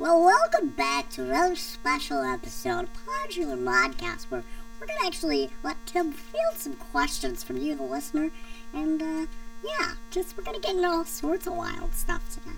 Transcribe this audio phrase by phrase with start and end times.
[0.00, 4.42] Well, welcome back to another special episode of Podular Modcast, where
[4.80, 8.30] we're gonna actually let Tim field some questions from you, the listener,
[8.72, 9.26] and uh,
[9.62, 12.56] yeah, just we're gonna get into all sorts of wild stuff today.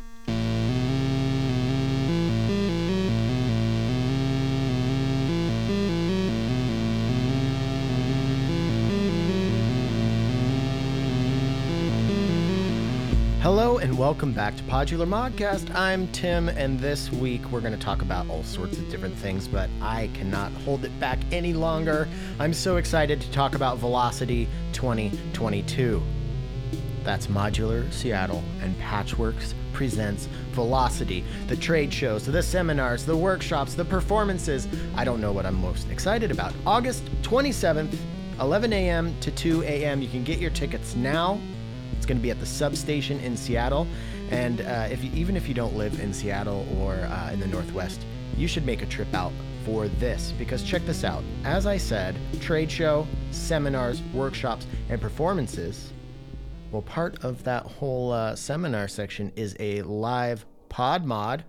[13.80, 15.75] And welcome back to Podular Modcast.
[15.75, 19.48] I'm Tim, and this week we're going to talk about all sorts of different things,
[19.48, 22.07] but I cannot hold it back any longer.
[22.39, 26.03] I'm so excited to talk about Velocity 2022.
[27.03, 33.86] That's Modular Seattle and Patchwerks presents Velocity, the trade shows, the seminars, the workshops, the
[33.86, 34.69] performances.
[34.95, 36.53] I don't know what I'm most excited about.
[36.67, 37.97] August 27th,
[38.39, 39.19] 11 a.m.
[39.20, 40.03] to 2 a.m.
[40.03, 41.41] You can get your tickets now.
[42.12, 43.86] Going to be at the substation in Seattle.
[44.30, 47.47] And uh, if you, even if you don't live in Seattle or uh, in the
[47.47, 48.05] Northwest,
[48.36, 49.33] you should make a trip out
[49.64, 51.25] for this because check this out.
[51.42, 55.91] As I said, trade show, seminars, workshops, and performances.
[56.70, 61.44] Well, part of that whole uh, seminar section is a live pod mod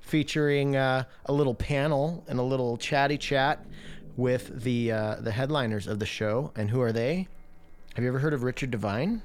[0.00, 3.62] featuring uh, a little panel and a little chatty chat
[4.16, 6.50] with the uh, the headliners of the show.
[6.56, 7.28] And who are they?
[7.94, 9.20] Have you ever heard of Richard Devine?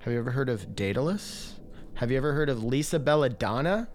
[0.00, 1.60] Have you ever heard of Daedalus?
[1.94, 3.86] Have you ever heard of Lisa Bella Donna?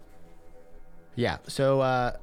[1.16, 2.18] Yeah, so uh,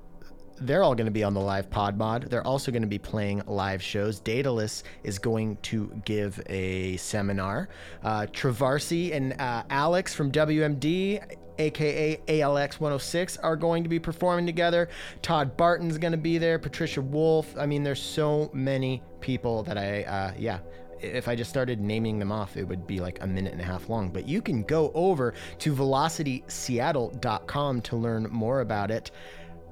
[0.61, 2.31] they're all going to be on the live pod mod.
[2.31, 4.21] They're also going to be playing live shows.
[4.21, 7.69] Daedalus is going to give a seminar.
[8.05, 14.47] Uh, Trovarsi and uh, Alex from WMD, aka ALX 106, are going to be performing
[14.47, 14.89] together.
[15.23, 16.57] Todd Barton's going to be there.
[16.61, 17.53] Patricia Wolf.
[17.59, 20.61] I mean, there's so many people that I, uh, yeah,
[21.03, 23.65] if I just started naming them off, it would be like a minute and a
[23.65, 24.11] half long.
[24.11, 29.11] But you can go over to velocityseattle.com to learn more about it.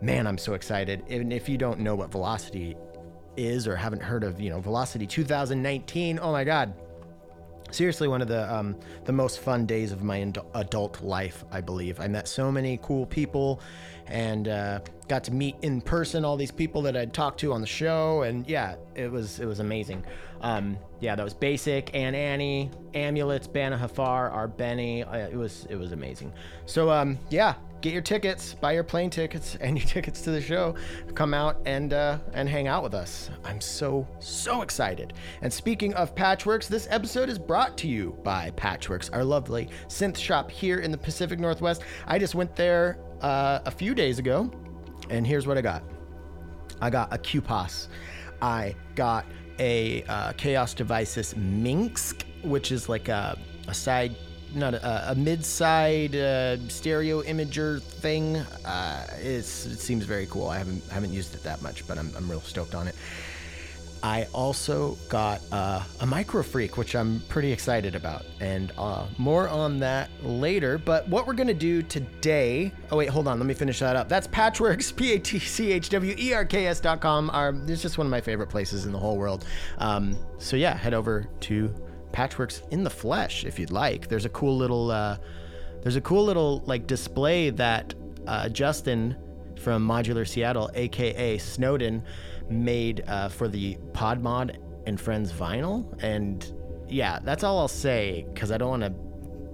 [0.02, 1.04] Man, I'm so excited.
[1.08, 2.76] And if you don't know what Velocity
[3.36, 6.74] is or haven't heard of, you know, Velocity 2019, oh my God.
[7.70, 8.74] Seriously, one of the um,
[9.04, 10.16] the most fun days of my
[10.54, 12.00] adult life, I believe.
[12.00, 13.60] I met so many cool people,
[14.06, 14.80] and uh,
[15.10, 18.22] got to meet in person all these people that I'd talked to on the show,
[18.22, 20.04] and yeah, it was it was amazing.
[20.41, 21.93] Um, yeah, that was basic.
[21.94, 25.04] and Annie, amulets, Bana Haffar, R Beny.
[25.04, 26.32] Uh, it was it was amazing.
[26.65, 30.41] So um, yeah, get your tickets, buy your plane tickets and your tickets to the
[30.41, 30.76] show.
[31.15, 33.31] Come out and uh, and hang out with us.
[33.44, 35.15] I'm so so excited.
[35.43, 40.19] And speaking of Patchwerks, this episode is brought to you by Patchwerks, our lovely synth
[40.19, 41.82] shop here in the Pacific Northwest.
[42.06, 44.50] I just went there uh, a few days ago,
[45.10, 45.82] and here's what I got.
[46.81, 47.88] I got a QPAS.
[48.41, 49.26] I got
[49.59, 53.38] a uh, Xaoc Devices Minsk, which is like a,
[53.69, 54.16] a side,
[54.54, 58.37] not a, a mid-side uh, stereo imager thing.
[58.65, 60.49] Uh, it seems very cool.
[60.49, 62.94] I haven't haven't used it that much, but I'm, I'm real stoked on it.
[64.03, 69.78] I also got uh, a MicroFreak, which I'm pretty excited about, and uh, more on
[69.81, 70.78] that later.
[70.78, 72.72] But what we're gonna do today?
[72.91, 74.09] Oh wait, hold on, let me finish that up.
[74.09, 77.31] That's Patchwerks, P A T C H W E R K S dot com.
[77.69, 79.47] It's just one of my favorite places in the whole world.
[79.78, 81.75] Um, so yeah, head over to
[82.12, 84.09] Patchwerks in the flesh if you'd like.
[84.09, 85.19] There's a cool little, uh,
[85.82, 87.94] there's a cool little like display that
[88.27, 89.17] uh, Justin
[89.60, 92.03] from Modular Seattle, aka Snowden
[92.48, 94.56] made uh, for the Podmod
[94.87, 96.53] and Friends vinyl, and
[96.88, 98.94] yeah, that's all I'll say because I don't want to.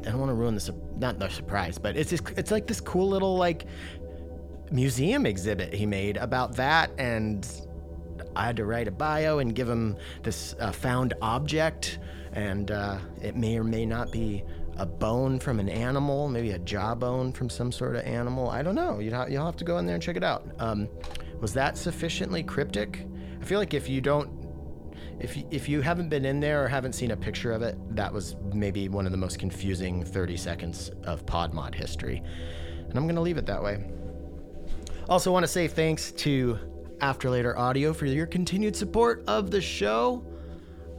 [0.07, 2.81] I don't want to ruin the not the surprise, but it's just, it's like this
[2.81, 3.67] cool little like
[4.71, 7.49] museum exhibit he made about that, and
[8.37, 11.99] I had to write a bio and give him this uh, found object,
[12.33, 14.45] and uh, it may or may not be
[14.79, 18.51] a bone from an animal, maybe a jawbone from some sort of animal.
[18.51, 18.99] I don't know.
[18.99, 20.47] You'll have, you'll have to go in there and check it out.
[20.59, 20.89] Um,
[21.41, 23.07] was that sufficiently cryptic?
[23.41, 24.47] I feel like if you don't
[25.19, 27.77] if you, if you haven't been in there or haven't seen a picture of it,
[27.97, 32.23] that was maybe one of the most confusing 30 seconds of PodMod history.
[32.89, 33.83] And I'm going to leave it that way.
[35.09, 36.59] Also, want to say thanks to
[37.01, 40.25] After Later Audio for your continued support of the show.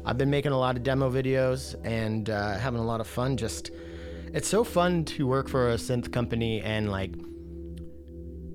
[0.07, 3.35] I've been making a lot of demo videos and uh, having a lot of fun.
[3.35, 3.71] Just,
[4.33, 7.11] it's so fun to work for a synth company and like,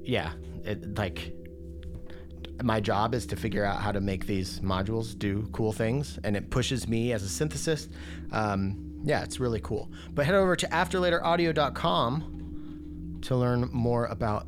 [0.02, 0.32] yeah,
[0.64, 1.34] it, like
[2.62, 6.38] my job is to figure out how to make these modules do cool things, and
[6.38, 7.90] it pushes me as a synthesist.
[8.30, 9.90] Um, yeah, it's really cool.
[10.14, 14.46] But head over to afterlateraudio.com to learn more about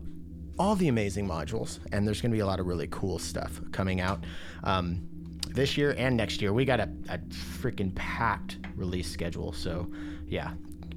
[0.59, 3.61] all the amazing modules, and there's going to be a lot of really cool stuff
[3.73, 4.25] coming out
[4.63, 5.07] um,
[5.55, 6.53] this year and next year.
[6.53, 9.91] We got a, a freaking packed release schedule, so
[10.27, 10.53] yeah,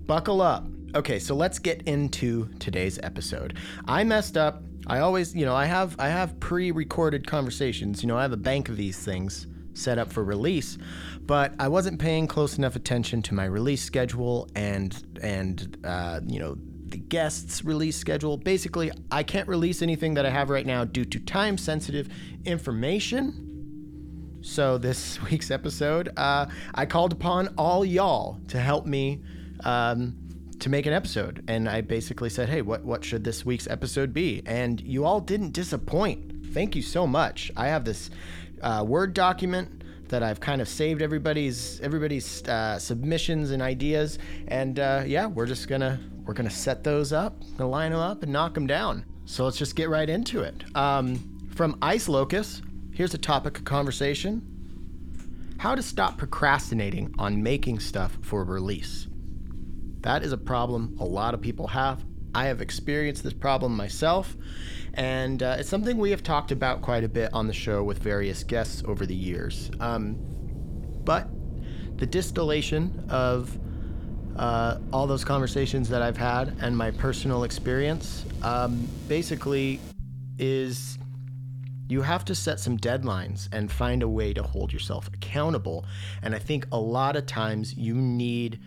[0.06, 0.68] buckle up.
[0.96, 3.58] Okay, so let's get into today's episode.
[3.86, 4.64] I messed up.
[4.88, 8.02] I always, you know, I have I have pre-recorded conversations.
[8.02, 10.78] You know, I have a bank of these things set up for release,
[11.22, 16.40] but I wasn't paying close enough attention to my release schedule and and uh, you
[16.40, 16.58] know
[16.88, 18.38] the guests release schedule.
[18.38, 22.10] Basically, I can't release anything that I have right now due to time sensitive
[22.46, 23.47] information.
[24.42, 29.22] So, this week's episode, uh, I called upon all y'all to help me
[29.64, 30.16] um,
[30.60, 31.44] to make an episode.
[31.48, 34.42] And I basically said, hey, what, what should this week's episode be?
[34.46, 36.48] And you all didn't disappoint.
[36.54, 37.52] Thank you so much.
[37.56, 38.10] I have this
[38.62, 44.80] uh, Word document that I've kind of saved everybody's everybody's uh, submissions and ideas, and
[44.80, 48.32] uh, yeah, we're just gonna we're gonna set those up, gonna line them up, and
[48.32, 49.06] knock them down.
[49.26, 50.64] So let's just get right into it.
[50.76, 52.64] Um, from Ice Locust,
[52.98, 54.42] here's a topic of conversation:
[55.60, 59.08] How to stop procrastinating on making stuff for release.
[60.02, 62.04] That is a problem a lot of people have.
[62.34, 64.36] I have experienced this problem myself,
[64.96, 68.00] and uh, it's something we have talked about quite a bit on the show with
[68.00, 69.70] various guests over the years.
[69.80, 70.18] Um,
[71.04, 71.30] but
[71.98, 73.56] the distillation of
[74.38, 79.80] uh, all those conversations that I've had and my personal experience um, basically
[80.40, 80.98] is
[81.88, 85.86] you have to set some deadlines and find a way to hold yourself accountable.
[86.22, 88.60] And I think a lot of times you need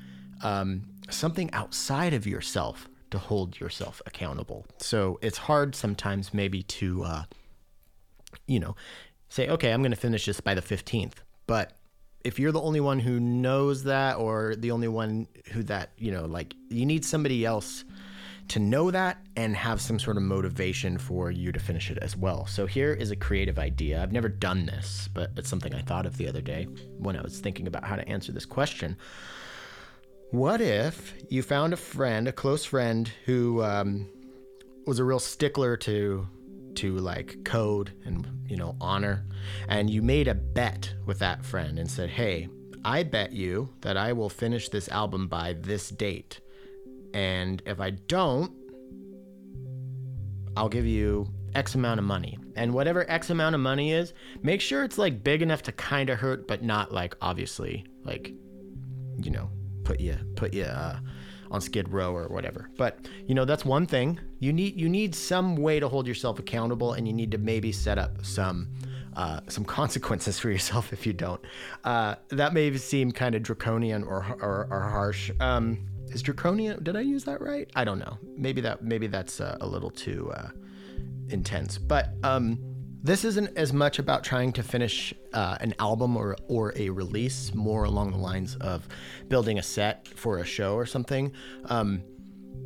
[0.42, 4.66] um, something outside of yourself to hold yourself accountable.
[4.78, 7.22] So it's hard sometimes maybe to, uh,
[8.46, 8.76] you know,
[9.28, 11.14] say, okay, I'm going to finish this by the 15th.
[11.46, 11.72] But
[12.22, 16.12] if you're the only one who knows that, or the only one who that, you
[16.12, 17.84] know, like you need somebody else
[18.50, 22.16] to know that and have some sort of motivation for you to finish it as
[22.16, 22.46] well.
[22.46, 24.02] So here is a creative idea.
[24.02, 26.64] I've never done this, but it's something I thought of the other day
[26.98, 28.96] when I was thinking about how to answer this question.
[30.32, 34.08] What if you found a friend, a close friend, who um,
[34.84, 36.26] was a real stickler to
[36.76, 39.26] to like code and you know honor,
[39.68, 42.48] and you made a bet with that friend and said, "Hey,
[42.84, 46.40] I bet you that I will finish this album by this date,
[47.14, 48.52] and if I don't,
[50.56, 52.38] I'll give you X amount of money.
[52.56, 54.12] And whatever X amount of money is,
[54.42, 58.32] make sure it's like big enough to kind of hurt, but not like obviously like,
[59.22, 59.50] you know,
[59.84, 60.98] put you put you uh,
[61.50, 62.70] on Skid Row or whatever.
[62.76, 64.20] But you know that's one thing.
[64.38, 67.72] You need you need some way to hold yourself accountable, and you need to maybe
[67.72, 68.68] set up some.
[69.16, 71.40] Uh, some consequences for yourself if you don't.
[71.82, 75.32] Uh, that may seem kind of draconian or, or, or harsh.
[75.40, 76.82] Um, is draconian?
[76.82, 77.70] Did I use that right?
[77.74, 78.18] I don't know.
[78.36, 80.48] Maybe that maybe that's uh, a little too uh,
[81.28, 81.78] intense.
[81.78, 82.58] But um,
[83.02, 87.54] this isn't as much about trying to finish uh, an album or, or a release,
[87.54, 88.86] more along the lines of
[89.28, 91.32] building a set for a show or something.
[91.66, 92.02] Um,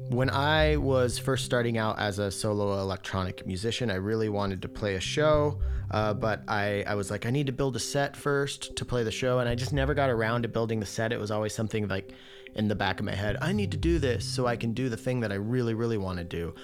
[0.09, 4.69] when I was first starting out as a solo electronic musician, I really wanted to
[4.69, 5.61] play a show,
[5.93, 9.03] uh, but I, I was like, I need to build a set first to play
[9.03, 11.13] the show, and I just never got around to building the set.
[11.13, 12.13] It was always something like
[12.57, 14.89] in the back of my head, I need to do this so I can do
[14.89, 16.55] the thing that I really, really want to do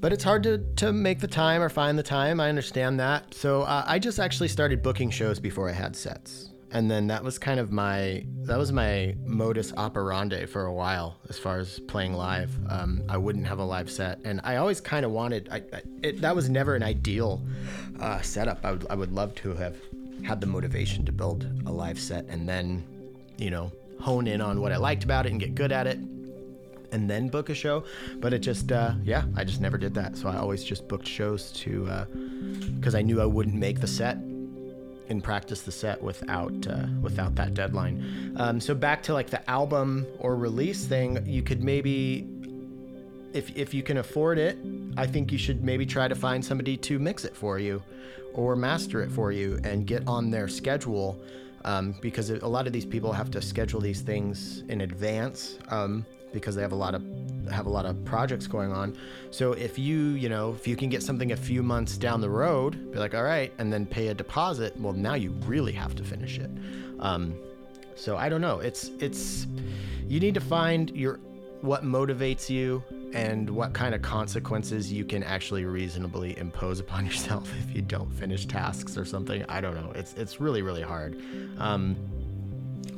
[0.00, 2.40] but it's hard to, to make the time or find the time.
[2.40, 3.34] I understand that.
[3.34, 6.50] So uh, I just actually started booking shows before I had sets.
[6.70, 11.16] And then that was kind of my that was my modus operandi for a while
[11.30, 12.54] as far as playing live.
[12.68, 15.48] Um, I wouldn't have a live set, and I always kind of wanted.
[15.50, 17.42] I, I, it, that was never an ideal
[18.00, 18.60] uh, setup.
[18.64, 19.76] I would I would love to have
[20.22, 22.84] had the motivation to build a live set and then,
[23.38, 25.98] you know, hone in on what I liked about it and get good at it
[26.90, 27.84] and then book a show.
[28.16, 30.16] But it just, uh, yeah, I just never did that.
[30.16, 32.06] So I always just booked shows to,
[32.76, 34.16] because uh, I knew I wouldn't make the set
[35.10, 38.34] and practice the set without uh, without that deadline.
[38.36, 42.26] Um, so back to like the album or release thing, you could maybe,
[43.32, 44.58] if if you can afford it,
[44.96, 47.82] I think you should maybe try to find somebody to mix it for you,
[48.34, 51.18] or master it for you, and get on their schedule.
[51.64, 55.58] Um, because a lot of these people have to schedule these things in advance.
[55.68, 57.02] Um, because they have a lot of
[57.50, 58.96] have a lot of projects going on.
[59.30, 62.28] So if you, you know, if you can get something a few months down the
[62.28, 65.94] road, be like, all right, and then pay a deposit, well, now you really have
[65.96, 66.50] to finish it.
[67.00, 67.34] Um,
[67.94, 68.60] so I don't know.
[68.60, 69.46] It's it's
[70.06, 71.20] you need to find your
[71.60, 77.52] what motivates you and what kind of consequences you can actually reasonably impose upon yourself
[77.60, 79.44] if you don't finish tasks or something.
[79.48, 79.92] I don't know.
[79.94, 81.20] It's it's really really hard.
[81.58, 81.96] Um,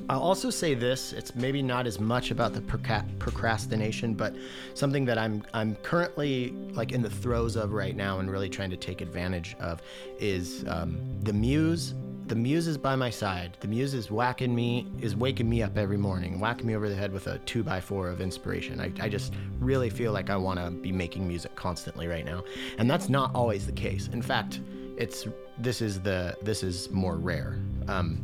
[0.09, 4.35] I'll also say this: it's maybe not as much about the procrastination, but
[4.75, 8.71] something that I'm I'm currently like in the throes of right now and really trying
[8.71, 9.81] to take advantage of
[10.19, 11.95] is um, the Muse
[12.31, 13.57] the muse is by my side.
[13.59, 16.95] The muse is whacking me, is waking me up every morning, whacking me over the
[16.95, 18.81] head with a two by four of inspiration.
[18.81, 22.45] I, I just really feel like I want to be making music constantly right now,
[22.79, 24.09] and that's not always the case.
[24.13, 24.61] In fact,
[24.97, 25.27] it's
[25.59, 27.59] this is the this is more rare.
[27.89, 28.23] Um,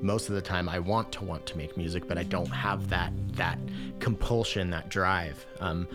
[0.00, 2.88] most of the time, I want to want to make music, but I don't have
[2.90, 3.58] that that
[3.98, 5.44] compulsion, that drive.
[5.58, 5.88] Um,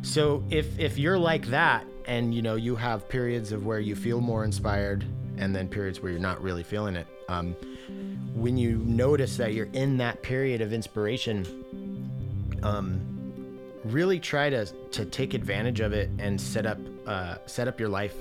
[0.00, 3.94] so if if you're like that, and you know you have periods of where you
[3.94, 5.04] feel more inspired,
[5.38, 7.54] and then periods where you're not really feeling it, um,
[8.34, 11.44] when you notice that you're in that period of inspiration,
[12.62, 13.00] um,
[13.84, 17.88] really try to to take advantage of it and set up uh, set up your
[17.88, 18.14] life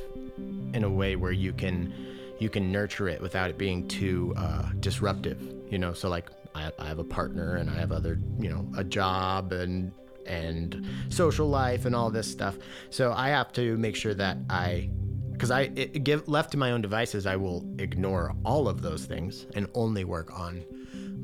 [0.73, 1.93] in a way where you can
[2.39, 5.41] you can nurture it without it being too uh, disruptive.
[5.69, 8.67] You know, so like I, I have a partner and I have other you know
[8.77, 9.91] a job and
[10.25, 12.57] and social life and all this stuff.
[12.89, 14.89] So I have to make sure that I
[15.35, 19.05] because I it, give left to my own devices, I will ignore all of those
[19.05, 20.63] things and only work on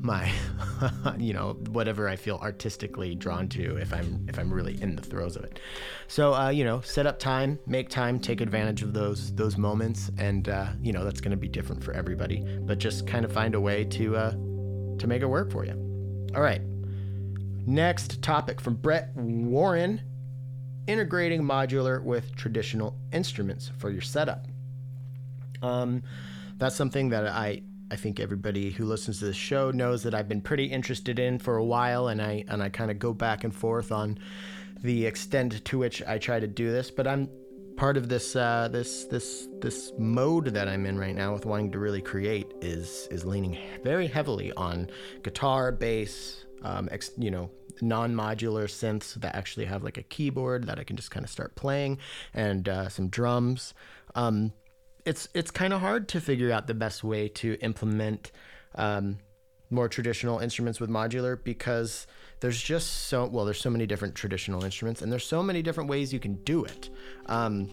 [0.02, 0.30] my
[1.18, 5.02] you know whatever I feel artistically drawn to if I'm if I'm really in the
[5.02, 5.60] throes of it.
[6.08, 10.10] So uh, you know, set up time, make time, take advantage of those those moments,
[10.18, 12.44] and uh, you know that's going to be different for everybody.
[12.60, 15.72] But just kind of find a way to uh, to make it work for you.
[16.34, 16.60] All right.
[17.64, 20.02] Next topic from Brett Warren:
[20.86, 24.46] integrating modular with traditional instruments for your setup.
[25.62, 26.02] Um,
[26.58, 30.28] that's something that I I think everybody who listens to this show knows that I've
[30.28, 33.44] been pretty interested in for a while, and I and I kind of go back
[33.44, 34.18] and forth on
[34.82, 36.90] the extent to which I try to do this.
[36.90, 37.28] But I'm
[37.76, 41.70] part of this uh, this this this mode that I'm in right now with wanting
[41.72, 44.88] to really create is is leaning very heavily on
[45.22, 50.78] guitar, bass, um, ex, you know, non-modular synths that actually have like a keyboard that
[50.78, 51.98] I can just kind of start playing,
[52.34, 53.74] and uh, some drums.
[54.14, 54.52] Um,
[55.04, 58.30] it's it's kind of hard to figure out the best way to implement
[58.74, 59.18] um,
[59.72, 62.06] more traditional instruments with modular because
[62.40, 65.88] there's just so well there's so many different traditional instruments and there's so many different
[65.88, 66.90] ways you can do it
[67.26, 67.72] um,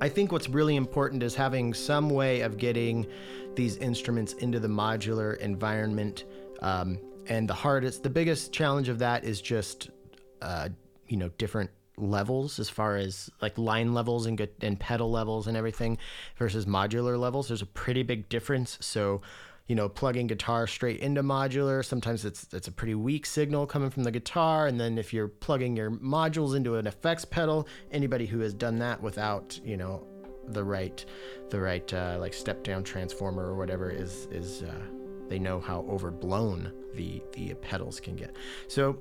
[0.00, 3.06] i think what's really important is having some way of getting
[3.54, 6.24] these instruments into the modular environment
[6.60, 9.90] um, and the hardest the biggest challenge of that is just
[10.42, 10.68] uh,
[11.08, 15.56] you know different levels as far as like line levels and and pedal levels and
[15.56, 15.98] everything
[16.36, 17.48] versus modular levels.
[17.48, 18.78] There's a pretty big difference.
[18.80, 19.22] So
[19.66, 23.90] you know plugging guitar straight into modular sometimes it's it's a pretty weak signal coming
[23.90, 24.66] from the guitar.
[24.66, 28.78] And then if you're plugging your modules into an effects pedal anybody who has done
[28.80, 30.06] that without you know
[30.48, 31.04] the right
[31.50, 35.84] the right uh, like step down transformer or whatever is is uh, they know how
[35.88, 38.36] overblown the the pedals can get.
[38.68, 38.98] So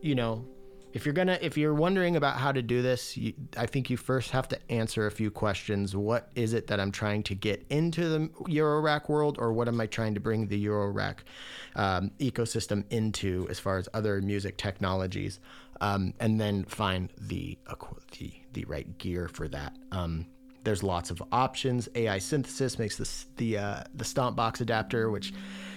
[0.00, 0.44] you know
[0.92, 3.96] if you're gonna if you're wondering about how to do this you, i think you
[3.96, 5.94] first have to answer a few questions.
[5.94, 9.80] What is it that i'm trying to get into the eurorack world or what am
[9.80, 11.18] i trying to bring the eurorack
[11.76, 15.40] um, ecosystem into as far as other music technologies?
[15.82, 17.56] Um, and then find the,
[18.18, 19.74] the the right gear for that.
[19.92, 20.26] Um,
[20.64, 21.88] there's lots of options.
[21.94, 25.30] Ai synthesis makes this the uh, the stomp box adapter which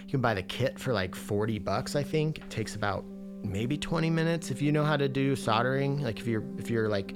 [0.05, 2.39] you can buy the kit for like 40 bucks i think.
[2.39, 3.05] It takes about
[3.43, 6.01] maybe 20 minutes if you know how to do soldering.
[6.01, 7.15] Like if you're if you're like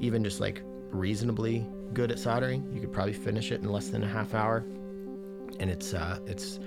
[0.00, 4.02] even just like reasonably good at soldering you could probably finish it in less than
[4.02, 4.64] a half hour.
[5.60, 6.60] And it's uh it's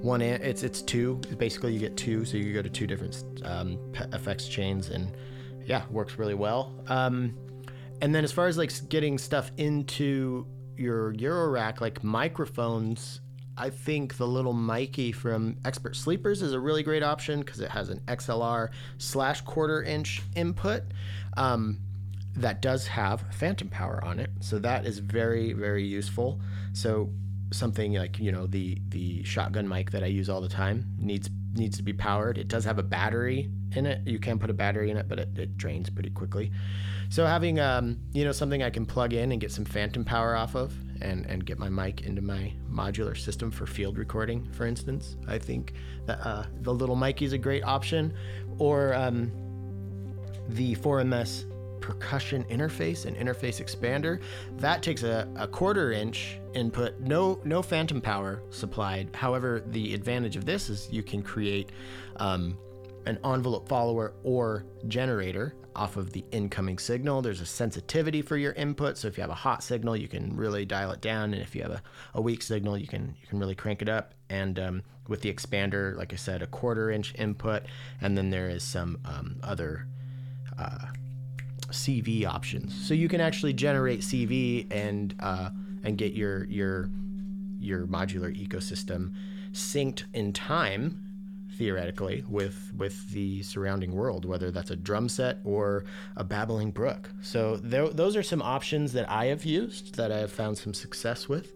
[0.00, 1.16] one it's it's two.
[1.36, 3.78] Basically you get two so you go to two different um,
[4.12, 5.10] effects chains and
[5.64, 6.72] yeah works really well.
[6.88, 7.34] Um
[8.00, 13.20] and then as far as like getting stuff into your Eurorack, like microphones
[13.58, 17.70] I think the little Mikey from Expert Sleepers is a really great option because it
[17.70, 20.82] has an XLR slash quarter inch input
[21.36, 21.78] um,
[22.36, 24.30] that does have phantom power on it.
[24.40, 26.40] So that is very, very useful.
[26.74, 27.10] So
[27.52, 31.30] something like you know the the shotgun mic that I use all the time needs
[31.54, 32.36] needs to be powered.
[32.36, 34.06] It does have a battery in it.
[34.06, 36.52] You can put a battery in it, but it, it drains pretty quickly.
[37.08, 40.36] So having um, you know something I can plug in and get some phantom power
[40.36, 44.66] off of and, and get my mic into my modular system for field recording, for
[44.66, 45.16] instance.
[45.28, 45.74] I think
[46.06, 48.14] that uh, the little mic is a great option,
[48.58, 49.30] or um,
[50.48, 51.44] the 4MS
[51.80, 54.20] percussion interface and interface expander.
[54.58, 59.14] That takes a, a quarter inch input, no no phantom power supplied.
[59.14, 61.70] However, the advantage of this is you can create
[62.16, 62.58] um,
[63.06, 67.22] an envelope follower or generator off of the incoming signal.
[67.22, 70.34] There's a sensitivity for your input, so if you have a hot signal, you can
[70.34, 71.82] really dial it down, and if you have a,
[72.14, 74.14] a weak signal, you can you can really crank it up.
[74.28, 77.62] And um, with the expander, like I said, a quarter inch input,
[78.00, 79.86] and then there is some um, other
[80.58, 80.86] uh,
[81.68, 85.50] CV options, so you can actually generate CV and uh,
[85.84, 86.90] and get your your
[87.58, 89.14] your modular ecosystem
[89.52, 91.05] synced in time
[91.56, 95.84] theoretically with with the surrounding world whether that's a drum set or
[96.16, 100.18] a babbling brook so there, those are some options that i have used that i
[100.18, 101.52] have found some success with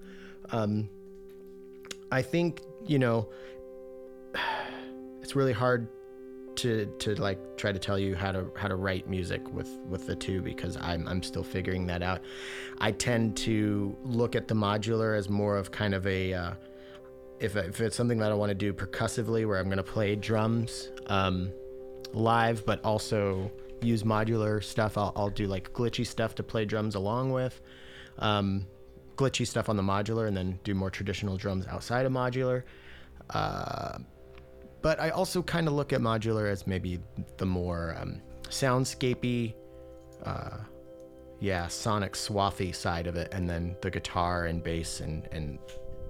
[0.52, 0.88] um,
[2.10, 3.28] i think you know
[5.22, 5.88] it's really hard
[6.56, 10.06] to to like try to tell you how to how to write music with with
[10.06, 12.20] the two because I'm I'm still figuring that out.
[12.78, 16.54] I tend to look at the modular as more of kind of a uh,
[17.40, 20.14] if if it's something that I want to do percussively where I'm going to play
[20.14, 21.50] drums um,
[22.12, 23.50] live, but also
[23.82, 24.98] use modular stuff.
[24.98, 27.60] I'll, I'll do like glitchy stuff to play drums along with.
[28.18, 28.66] Um,
[29.16, 32.62] glitchy stuff on the modular and then do more traditional drums outside of modular.
[33.30, 33.98] Uh,
[34.82, 37.00] but I also kind of look at modular as maybe
[37.36, 39.54] the more um, soundscapey,
[40.24, 40.58] uh,
[41.38, 45.58] yeah, sonic swathy side of it, and then the guitar and bass and and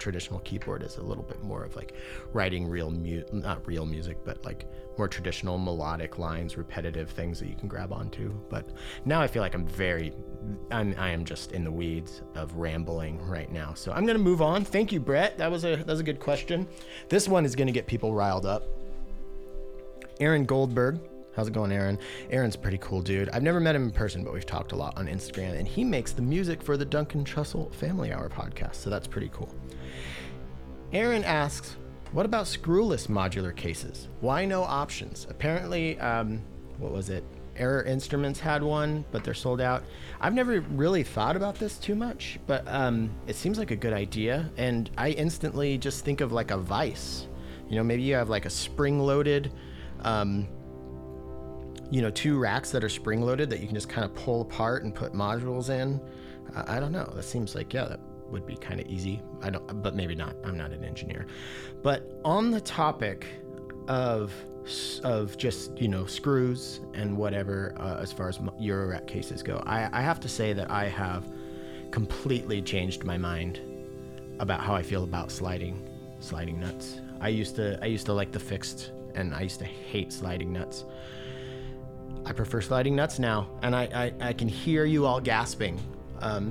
[0.01, 1.93] traditional keyboard is a little bit more of like
[2.33, 4.65] writing real mu not real music but like
[4.97, 8.29] more traditional melodic lines repetitive things that you can grab onto.
[8.49, 8.67] But
[9.05, 10.11] now i feel like i'm very
[10.71, 13.73] i'm i am just in the weeds of rambling right now.
[13.75, 14.65] So i'm gonna move on.
[14.65, 15.37] Thank you brett.
[15.37, 16.67] That was a that was a good question.
[17.07, 18.63] This one is gonna get people riled up.
[20.19, 20.99] Aaron goldberg.
[21.33, 21.97] How's it going, Aaron?
[22.29, 23.29] Aaron's a pretty cool dude.
[23.29, 25.85] I've never met him in person, but we've talked a lot on Instagram, and he
[25.85, 29.49] makes the music for the Duncan Trussell Family Hour podcast, so that's pretty cool.
[30.93, 31.77] Aaron asks,
[32.11, 34.09] what about screwless modular cases?
[34.19, 35.25] Why no options?
[35.29, 36.41] Apparently, um,
[36.79, 37.23] what was it?
[37.55, 39.83] Error Instruments had one, but they're sold out.
[40.19, 43.93] I've never really thought about this too much, but um, it seems like a good
[43.93, 44.49] idea.
[44.57, 47.27] And I instantly just think of like a vice.
[47.69, 49.53] You know, maybe you have like a spring loaded,
[50.01, 50.47] um,
[51.89, 54.41] you know, two racks that are spring loaded that you can just kind of pull
[54.41, 56.01] apart and put modules in.
[56.53, 57.09] I don't know.
[57.15, 57.99] That seems like, yeah, that
[58.31, 59.21] would be kind of easy.
[59.41, 60.35] I don't, but maybe not.
[60.43, 61.25] I'm not an engineer.
[61.81, 63.27] But on the topic
[63.87, 64.33] of
[65.03, 69.89] of just you know screws and whatever uh, as far as Eurorack cases go, I,
[69.91, 71.25] I have to say that I have
[71.91, 73.59] completely changed my mind
[74.39, 75.87] about how I feel about sliding
[76.19, 76.99] sliding nuts.
[77.19, 80.53] I used to I used to like the fixed and I used to hate sliding
[80.53, 80.85] nuts.
[82.25, 85.79] I prefer sliding nuts now, and I, I, I can hear you all gasping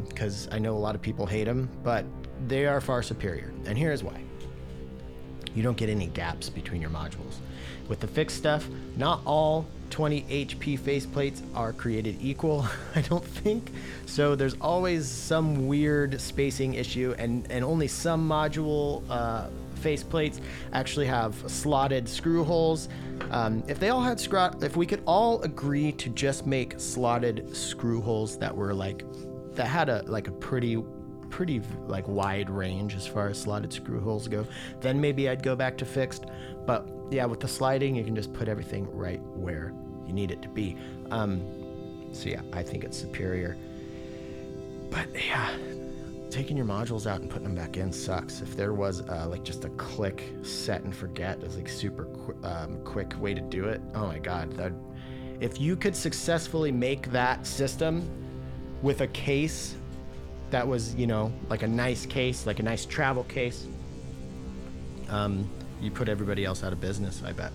[0.08, 2.04] because um, I know a lot of people hate them, but
[2.48, 3.52] they are far superior.
[3.66, 4.20] And here's why
[5.54, 7.38] you don't get any gaps between your modules.
[7.88, 13.72] With the fixed stuff, not all 20 HP faceplates are created equal, I don't think.
[14.06, 19.48] So there's always some weird spacing issue, and, and only some module uh,
[19.80, 20.40] faceplates
[20.72, 22.88] actually have slotted screw holes.
[23.30, 27.54] Um, if they all had screw, if we could all agree to just make slotted
[27.56, 29.04] screw holes that were like
[29.60, 30.82] that had a like a pretty
[31.28, 34.46] pretty like wide range as far as slotted screw holes go.
[34.80, 36.24] Then maybe I'd go back to fixed.
[36.66, 39.74] But yeah, with the sliding, you can just put everything right where
[40.06, 40.78] you need it to be.
[41.10, 41.42] Um,
[42.12, 43.58] so yeah, I think it's superior.
[44.90, 45.54] But yeah,
[46.30, 48.40] taking your modules out and putting them back in sucks.
[48.40, 52.46] If there was uh, like just a click, set and forget, as like super qu-
[52.46, 53.82] um, quick way to do it.
[53.94, 54.72] Oh my god, that
[55.38, 58.10] if you could successfully make that system
[58.82, 59.76] with a case
[60.50, 63.66] that was, you know, like a nice case, like a nice travel case,
[65.08, 65.48] um,
[65.80, 67.52] you put everybody else out of business, I bet.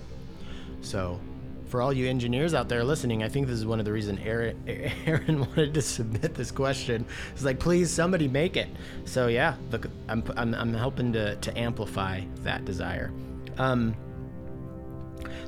[0.81, 1.19] So,
[1.67, 4.19] for all you engineers out there listening, I think this is one of the reasons
[4.23, 4.63] Aaron,
[5.05, 7.05] Aaron wanted to submit this question.
[7.33, 8.69] It's like, please, somebody make it.
[9.05, 13.11] So yeah, look, I'm, I'm, I'm helping to, to amplify that desire.
[13.57, 13.95] Um,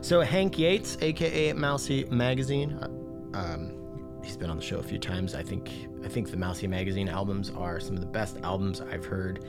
[0.02, 3.77] so Hank Yates, aka Mousy Magazine, uh, um,
[4.24, 5.36] he's been on the show a few times.
[5.36, 5.72] I think
[6.04, 9.46] I think the Mousy Magazine albums are some of the best albums I've heard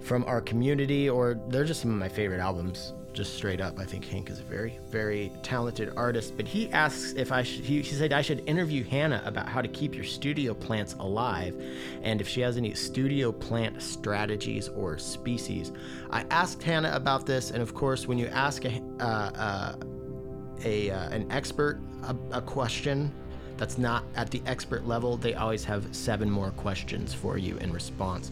[0.00, 2.94] from our community, or they're just some of my favorite albums.
[3.12, 6.36] Just straight up, I think Hank is a very, very talented artist.
[6.36, 7.64] But he asks if I should.
[7.64, 11.54] He, he said I should interview Hannah about how to keep your studio plants alive,
[12.02, 15.70] and if she has any studio plant strategies or species.
[16.10, 19.76] I asked Hannah about this, and of course, when you ask a, uh, uh,
[20.64, 23.12] a uh, an expert a, a question
[23.56, 27.72] that's not at the expert level, they always have seven more questions for you in
[27.72, 28.30] response.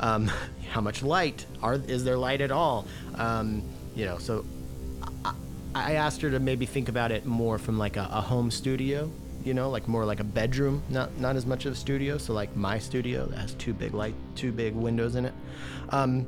[0.00, 0.30] Um,
[0.70, 1.46] how much light?
[1.62, 2.86] Are is there light at all?
[3.14, 3.62] Um,
[3.94, 4.44] you know, so
[5.24, 5.34] I,
[5.74, 9.10] I, asked her to maybe think about it more from like a, a, home studio.
[9.44, 12.18] You know, like more like a bedroom, not not as much of a studio.
[12.18, 15.34] So like my studio that has two big light, two big windows in it.
[15.90, 16.26] Um,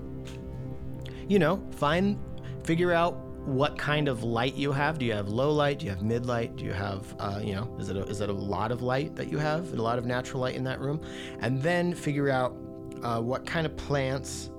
[1.28, 2.18] you know, find,
[2.62, 4.98] figure out what kind of light you have.
[4.98, 5.78] Do you have low light?
[5.78, 6.56] Do you have mid light?
[6.56, 9.14] Do you have, uh, you know, is it, a, is it a lot of light
[9.16, 9.72] that you have?
[9.72, 11.00] A lot of natural light in that room?
[11.40, 12.56] And then figure out
[13.02, 14.50] uh, what kind of plants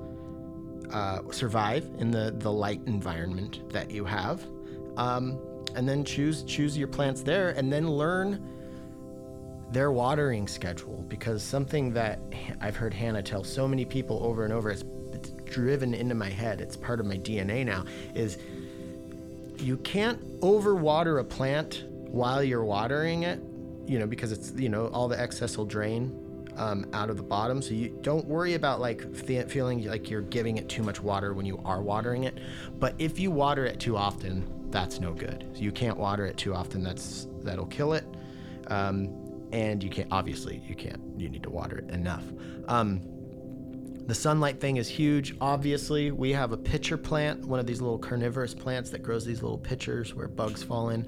[0.92, 4.46] uh, survive in the the light environment that you have,
[4.96, 5.38] um,
[5.76, 8.42] and then choose choose your plants there, and then learn
[9.72, 12.20] their watering schedule because something that
[12.62, 16.30] I've heard Hannah tell so many people over and over, it's, it's driven into my
[16.30, 16.62] head.
[16.62, 17.84] It's part of my DNA now.
[18.16, 18.38] Is
[19.60, 23.42] you can't overwater a plant while you're watering it,
[23.86, 26.18] you know, because it's you know all the excess will drain
[26.58, 27.62] um, out of the bottom.
[27.62, 31.46] So you don't worry about like feeling like you're giving it too much water when
[31.46, 32.40] you are watering it.
[32.80, 35.46] But if you water it too often, that's no good.
[35.54, 36.84] So you can't water it too often.
[36.84, 38.06] That's that'll kill it.
[38.68, 42.24] Um, and you can't obviously you can't you need to water it enough.
[42.68, 43.02] Um,
[44.08, 45.36] the sunlight thing is huge.
[45.42, 49.42] Obviously, we have a pitcher plant, one of these little carnivorous plants that grows these
[49.42, 51.06] little pitchers where bugs fall in,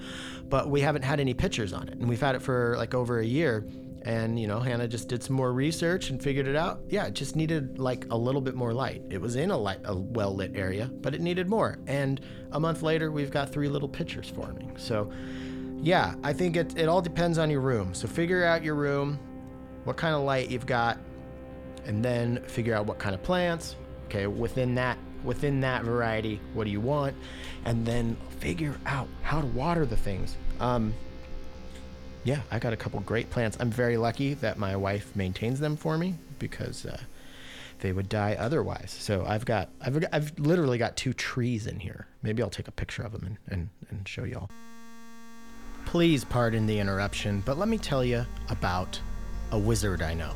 [0.50, 3.20] but we haven't had any pitchers on it, and we've had it for like over
[3.20, 3.66] a year.
[4.04, 6.80] And you know hannah just did some more research and figured it out.
[6.88, 9.04] Yeah it just needed like a little bit more light.
[9.10, 11.80] It was in a light a well lit area but it needed more.
[11.86, 12.22] And
[12.54, 14.72] a month later we've got three little pitchers forming.
[14.78, 15.12] So
[15.82, 17.94] yeah i think it, it all depends on your room.
[17.94, 19.20] So figure out your room
[19.84, 20.98] what kind of light you've got
[21.86, 26.64] and then figure out what kind of plants okay within that within that variety what
[26.64, 27.16] do you want
[27.66, 30.94] and then figure out how to water the things um,
[32.24, 33.58] yeah, I got a couple great plants.
[33.60, 37.00] I'm very lucky that my wife maintains them for me because uh,
[37.80, 38.96] they would die otherwise.
[39.00, 42.08] So I've got, I've, I've literally got two trees in here.
[42.22, 44.50] Maybe I'll take a picture of them and, and, and show y'all.
[45.86, 49.00] Please pardon the interruption, but let me tell you about
[49.52, 50.34] a wizard I know.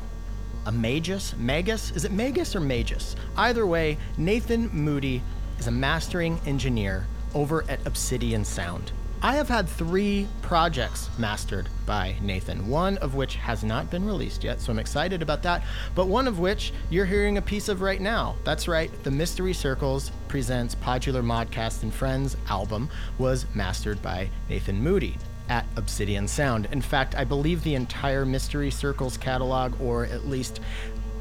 [0.66, 1.34] A magus?
[1.36, 1.90] Magus?
[1.90, 3.16] Is it magus or magus?
[3.36, 5.22] Either way, Nathan Moody
[5.58, 8.92] is a mastering engineer over at Obsidian Sound.
[9.20, 14.44] I have had three projects mastered by Nathan, one of which has not been released
[14.44, 15.62] yet, so I'm excited about that,
[15.94, 18.36] but one of which you're hearing a piece of right now.
[18.44, 24.82] That's right, the Mystery Circles presents Podular Modcast and Friends album was mastered by Nathan
[24.82, 25.16] Moody
[25.48, 26.68] at Obsidian Sound.
[26.72, 30.60] In fact, I believe the entire Mystery Circles catalog, or at least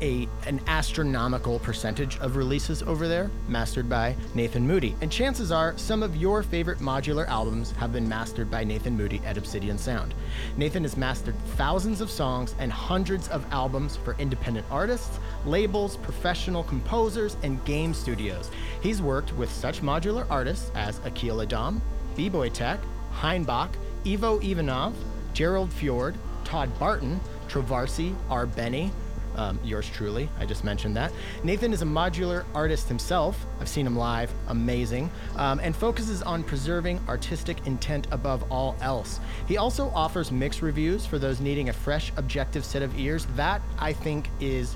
[0.02, 4.96] a an astronomical percentage of releases over there, mastered by Nathan Moody.
[5.02, 9.22] And chances are some of your favorite modular albums have been mastered by Nathan Moody
[9.26, 10.14] at Obsidian Sound.
[10.58, 16.64] Nathan has mastered thousands of songs and hundreds of albums for independent artists, labels, professional
[16.64, 18.52] composers, and game studios.
[18.82, 21.82] He's worked with such modular artists as Akil Adam,
[22.16, 22.80] B-Boy Tech,
[23.12, 23.70] Heinbach,
[24.06, 24.94] Ivo Ivanov,
[25.34, 28.46] Gerald Fjord, Todd Barton, Trovarsi, R.
[28.46, 28.92] Beny,
[29.36, 30.30] um, yours truly.
[30.40, 31.12] I just mentioned that.
[31.44, 33.46] Nathan is a modular artist himself.
[33.60, 39.20] I've seen him live, amazing, um, and focuses on preserving artistic intent above all else.
[39.48, 43.26] He also offers mix reviews for those needing a fresh, objective set of ears.
[43.36, 44.76] That, I think, is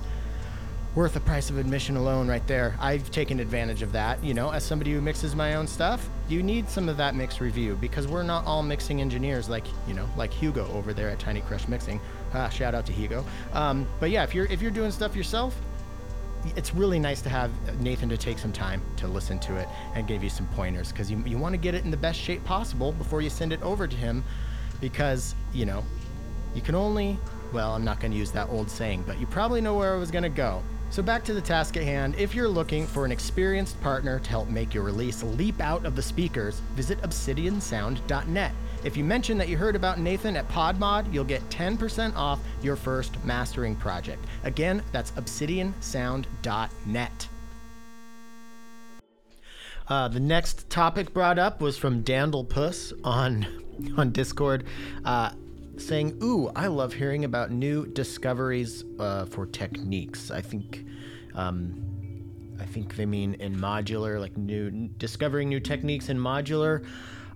[0.95, 2.76] worth the price of admission alone right there.
[2.80, 4.23] I've taken advantage of that.
[4.23, 7.39] You know, as somebody who mixes my own stuff, you need some of that mix
[7.39, 11.19] review because we're not all mixing engineers like, you know, like Hugo over there at
[11.19, 12.02] Tiny Crush Mixing.
[12.34, 13.23] Ah, shout out to Hugo.
[13.54, 15.56] Um, but yeah, if you're if you're doing stuff yourself,
[16.56, 20.08] it's really nice to have Nathan to take some time to listen to it and
[20.08, 22.43] give you some pointers because you, you want to get it in the best shape
[22.43, 24.23] possible before you send it over to him
[24.80, 25.84] because, you know,
[26.56, 27.19] you can only,
[27.52, 29.97] well, I'm not going to use that old saying, but you probably know where I
[29.97, 30.63] was going to go.
[30.89, 32.15] So, back to the task at hand.
[32.17, 35.95] If you're looking for an experienced partner to help make your release leap out of
[35.95, 38.52] the speakers, visit obsidiansound.net.
[38.84, 42.76] If you mention that you heard about Nathan at PodMod, you'll get 10% off your
[42.76, 44.23] first mastering project.
[44.43, 47.28] Again, that's obsidiansound.net.
[49.89, 53.47] Uh, the next topic brought up was from Dandel Puss on
[53.97, 54.65] on Discord.
[55.06, 55.32] Uh,
[55.80, 60.32] saying, Ooh, I love hearing about new discoveries uh, for techniques.
[60.32, 60.86] I think.
[61.36, 61.84] Um,
[62.60, 66.86] I think they mean in modular, like new discovering new techniques in modular.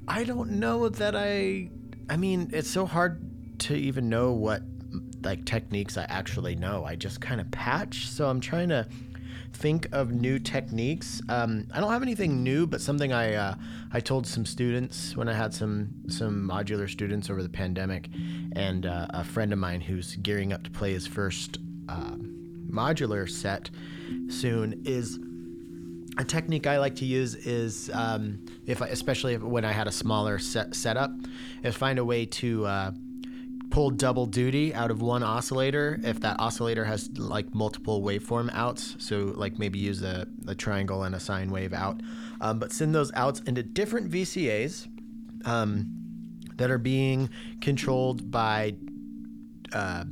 [0.08, 1.70] I don't know that I.
[2.10, 4.64] I mean, it's so hard to even know what
[5.24, 6.84] like techniques I actually know.
[6.86, 8.88] I just kind of patch, so I'm trying to
[9.54, 11.22] think of new techniques.
[11.30, 13.56] Um, I don't have anything new, but something I uh,
[13.92, 18.10] I told some students when I had some some modular students over the pandemic,
[18.54, 21.60] and uh, a friend of mine who's gearing up to play his first
[21.90, 22.16] uh,
[22.70, 23.70] modular set
[24.30, 25.20] soon is
[26.18, 29.92] a technique I like to use is um, if I, especially when I had a
[29.92, 31.12] smaller set setup,
[31.64, 32.92] is find a way to uh,
[33.72, 38.96] pull double duty out of one oscillator if that oscillator has like multiple waveform outs.
[39.00, 42.02] So like maybe use a, a triangle and a sine wave out,
[42.42, 44.88] um, but send those outs into different VCAs
[45.46, 45.88] um,
[46.58, 47.30] that are being
[47.62, 48.76] controlled by
[49.74, 50.04] uh,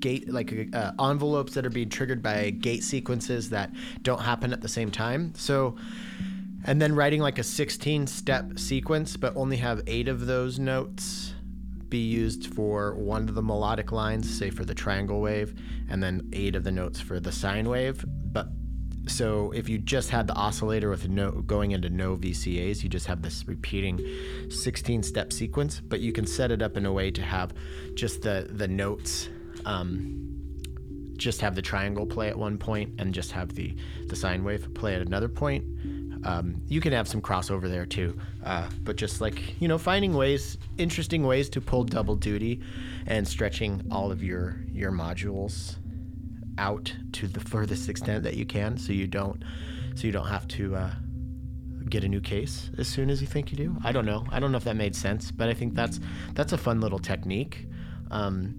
[0.00, 4.62] gate like uh, envelopes that are being triggered by gate sequences that don't happen at
[4.62, 5.34] the same time.
[5.36, 5.76] So
[6.64, 11.31] and then writing like a 16 step sequence but only have 8 of those notes
[11.92, 15.54] be used for one of the melodic lines, say for the triangle wave,
[15.90, 18.02] and then 8 of the notes for the sine wave.
[18.08, 18.48] But
[19.06, 23.06] so if you just had the oscillator with no going into no VCAs, you just
[23.06, 24.00] have this repeating
[24.48, 27.52] 16 step sequence, but you can set it up in a way to have
[27.94, 29.28] just the the notes
[29.66, 30.32] um,
[31.18, 33.76] just have the triangle play at one point and just have the
[34.08, 35.62] the sine wave play at another point.
[36.24, 40.14] Um, you can have some crossover there too, uh, but just like you know, finding
[40.14, 42.60] ways, interesting ways to pull double duty,
[43.06, 45.76] and stretching all of your your modules
[46.58, 49.42] out to the furthest extent that you can, so you don't
[49.94, 50.90] so you don't have to uh,
[51.88, 53.76] get a new case as soon as you think you do.
[53.84, 54.24] I don't know.
[54.30, 56.00] I don't know if that made sense, but I think that's
[56.34, 57.66] that's a fun little technique.
[58.10, 58.54] Um,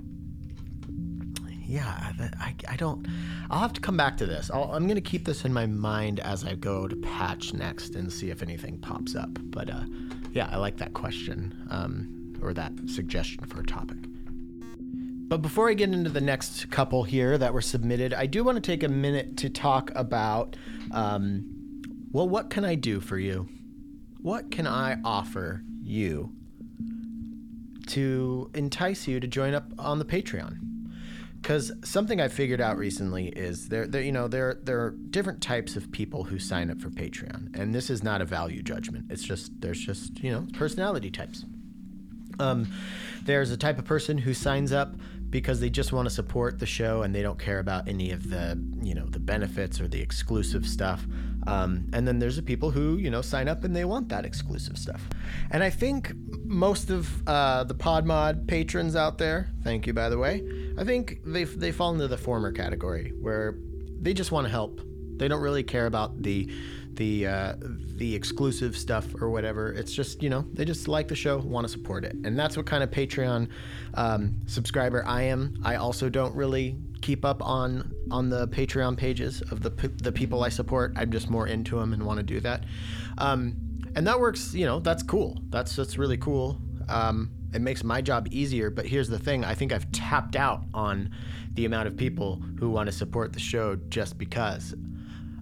[1.73, 3.07] yeah, I, I don't.
[3.49, 4.51] I'll have to come back to this.
[4.51, 7.95] i am going to keep this in my mind as I go to patch next
[7.95, 9.29] and see if anything pops up.
[9.45, 9.81] But uh,
[10.33, 13.97] yeah, I like that question um, or that suggestion for a topic.
[15.27, 18.55] But before I get into the next couple here that were submitted, I do want
[18.57, 20.55] to take a minute to talk about
[20.91, 21.81] um,
[22.11, 23.49] well, what can I do for you?
[24.21, 26.35] What can I offer you
[27.87, 30.72] to entice you to join up on the Patreon?
[31.43, 35.41] Because something I figured out recently is there, there, you know, there, there are different
[35.41, 39.07] types of people who sign up for Patreon, and this is not a value judgment.
[39.09, 41.43] It's just there's just you know personality types.
[42.39, 42.71] Um,
[43.23, 44.95] there's a type of person who signs up
[45.29, 48.29] because they just want to support the show and they don't care about any of
[48.29, 51.05] the you know the benefits or the exclusive stuff
[51.47, 54.25] um, and then there's the people who you know sign up and they want that
[54.25, 55.07] exclusive stuff
[55.51, 56.13] and i think
[56.45, 60.43] most of uh, the podmod patrons out there thank you by the way
[60.77, 63.57] i think they, they fall into the former category where
[64.01, 64.81] they just want to help
[65.17, 66.49] they don't really care about the
[66.95, 69.71] the uh, the exclusive stuff or whatever.
[69.71, 72.57] It's just you know they just like the show, want to support it, and that's
[72.57, 73.47] what kind of Patreon
[73.95, 75.55] um, subscriber I am.
[75.63, 79.69] I also don't really keep up on on the Patreon pages of the
[80.01, 80.93] the people I support.
[80.95, 82.65] I'm just more into them and want to do that,
[83.17, 83.55] um,
[83.95, 84.53] and that works.
[84.53, 85.39] You know that's cool.
[85.49, 86.61] That's that's really cool.
[86.89, 88.69] Um, it makes my job easier.
[88.69, 91.11] But here's the thing: I think I've tapped out on
[91.53, 94.73] the amount of people who want to support the show just because.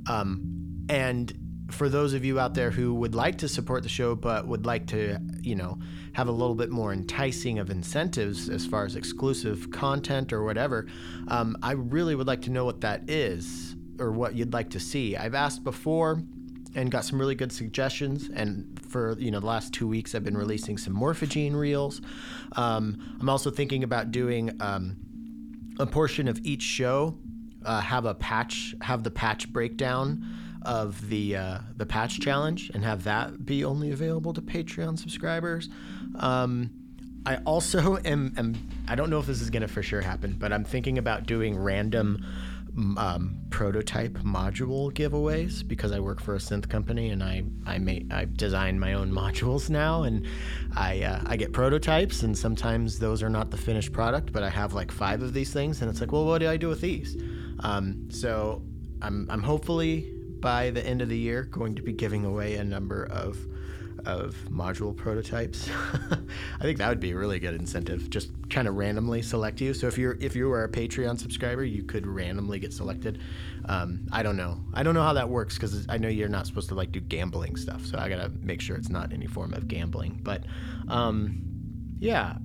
[0.08, 1.34] Um, and
[1.72, 4.66] for those of you out there who would like to support the show but would
[4.66, 5.78] like to, you know,
[6.14, 10.88] have a little bit more enticing of incentives as far as exclusive content or whatever,
[11.28, 14.80] um, I really would like to know what that is or what you'd like to
[14.80, 15.16] see.
[15.16, 16.22] I've asked before
[16.76, 18.30] and got some really good suggestions.
[18.34, 22.02] And for you know the last two weeks, I've been releasing some morphagene reels.
[22.56, 24.98] Um, I'm also thinking about doing um,
[25.80, 27.18] a portion of each show,
[27.66, 30.26] uh, have a patch, have the patch breakdown
[30.64, 35.70] of the uh, the patch challenge and have that be only available to Patreon subscribers.
[36.16, 36.72] Um,
[37.26, 38.56] I also am, am,
[38.88, 41.58] I don't know if this is to for sure happen, but I'm thinking about doing
[41.58, 42.26] random
[42.98, 48.12] um, prototype module giveaways because I work for a synth company and I I make
[48.14, 50.26] I design my own modules now and
[50.76, 54.50] I uh, I get prototypes and sometimes those are not the finished product, but I
[54.50, 56.82] have like five of these things and it's like, well, what do I do with
[56.82, 57.22] these?
[57.60, 58.62] Um, so
[59.02, 62.64] I'm I'm hopefully by the end of the year going to be giving away a
[62.64, 63.38] number of
[64.06, 65.70] of module prototypes.
[66.60, 68.10] I think that would be a really good incentive.
[68.10, 69.74] Just kind of randomly select you.
[69.74, 73.22] So if you're if you are a Patreon subscriber, you could randomly get selected.
[73.66, 74.60] Um, I don't know.
[74.74, 77.00] I don't know how that works because I know you're not supposed to like do
[77.00, 77.86] gambling stuff.
[77.86, 80.20] So I gotta make sure it's not any form of gambling.
[80.24, 80.44] But
[80.88, 81.42] um,
[82.00, 82.38] yeah.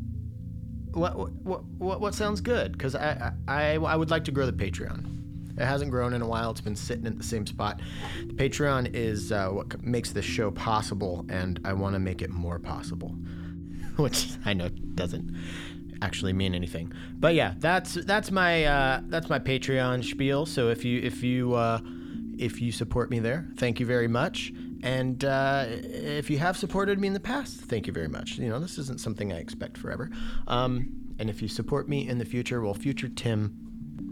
[0.92, 2.72] What, what what what sounds good?
[2.72, 5.16] Because I, I I would like to grow the Patreon.
[5.56, 6.50] It hasn't grown in a while.
[6.50, 7.80] It's been sitting at the same spot.
[8.26, 12.30] The Patreon is uh, what makes this show possible, and I want to make it
[12.30, 13.08] more possible,
[13.96, 15.34] which I know doesn't
[16.02, 16.92] actually mean anything.
[17.14, 20.46] But yeah, that's that's my uh, that's my Patreon spiel.
[20.46, 21.80] So if you if you uh,
[22.38, 24.52] if you support me there, thank you very much.
[24.82, 28.38] And uh, if you have supported me in the past, thank you very much.
[28.38, 30.10] You know, this isn't something I expect forever.
[30.46, 33.65] Um, and if you support me in the future, well, future Tim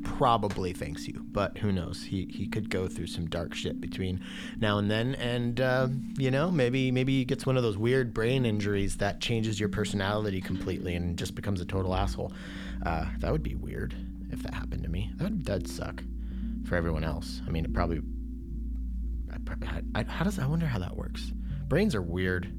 [0.04, 2.04] probably thanks you, but who knows?
[2.04, 4.20] He he could go through some dark shit between
[4.60, 5.88] now and then, and uh,
[6.18, 9.68] you know maybe maybe he gets one of those weird brain injuries that changes your
[9.68, 12.32] personality completely and just becomes a total asshole.
[12.84, 13.94] Uh, that would be weird
[14.30, 15.10] if that happened to me.
[15.16, 16.02] That would that'd suck
[16.66, 17.42] for everyone else.
[17.46, 18.00] I mean, it probably.
[19.66, 21.32] I, I, how does I wonder how that works?
[21.66, 22.52] Brains are weird.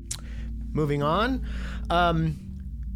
[0.73, 1.45] Moving on.
[1.89, 2.37] Um,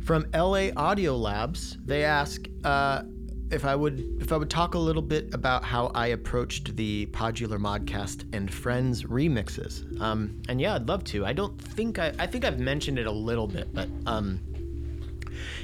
[0.04, 2.42] from LA Audio Labs, they ask.
[2.64, 3.04] Uh,
[3.52, 7.08] if I would if I would talk a little bit about how I approached the
[7.08, 10.00] Podular Modcast and Friends remixes.
[10.00, 11.26] Um, and yeah, I'd love to.
[11.26, 14.40] I don't think I I think I've mentioned it a little bit, but um,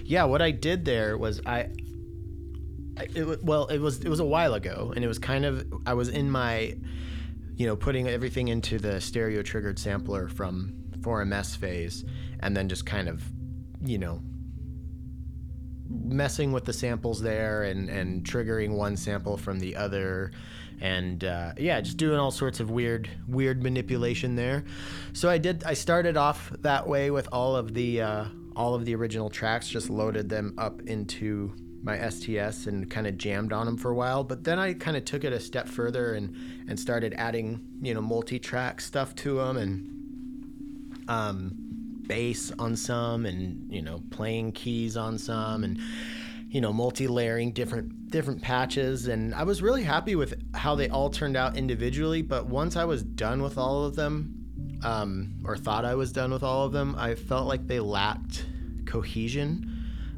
[0.03, 1.69] yeah, what I did there was I.
[2.97, 5.93] It, well, it was it was a while ago, and it was kind of I
[5.93, 6.75] was in my,
[7.55, 12.05] you know, putting everything into the stereo triggered sampler from 4MS phase,
[12.39, 13.21] and then just kind of,
[13.83, 14.21] you know,
[15.89, 20.31] messing with the samples there and and triggering one sample from the other.
[20.81, 24.65] And uh, yeah just doing all sorts of weird weird manipulation there.
[25.13, 28.85] So i did i started off that way with all of the uh, all of
[28.85, 33.67] the original tracks just loaded them up into my sts and kind of jammed on
[33.67, 34.23] them for a while.
[34.23, 36.35] But then i kind of took it a step further and
[36.67, 41.64] and started adding you know multi-track stuff to them and um
[42.07, 45.79] bass on some and you know playing keys on some and
[46.49, 49.07] you know multi-layering different different patches.
[49.07, 52.21] And i was really happy with how they all turned out individually.
[52.21, 56.31] But once i was done with all of them um, or thought i was done
[56.31, 58.45] with all of them i felt like they lacked
[58.85, 59.71] cohesion.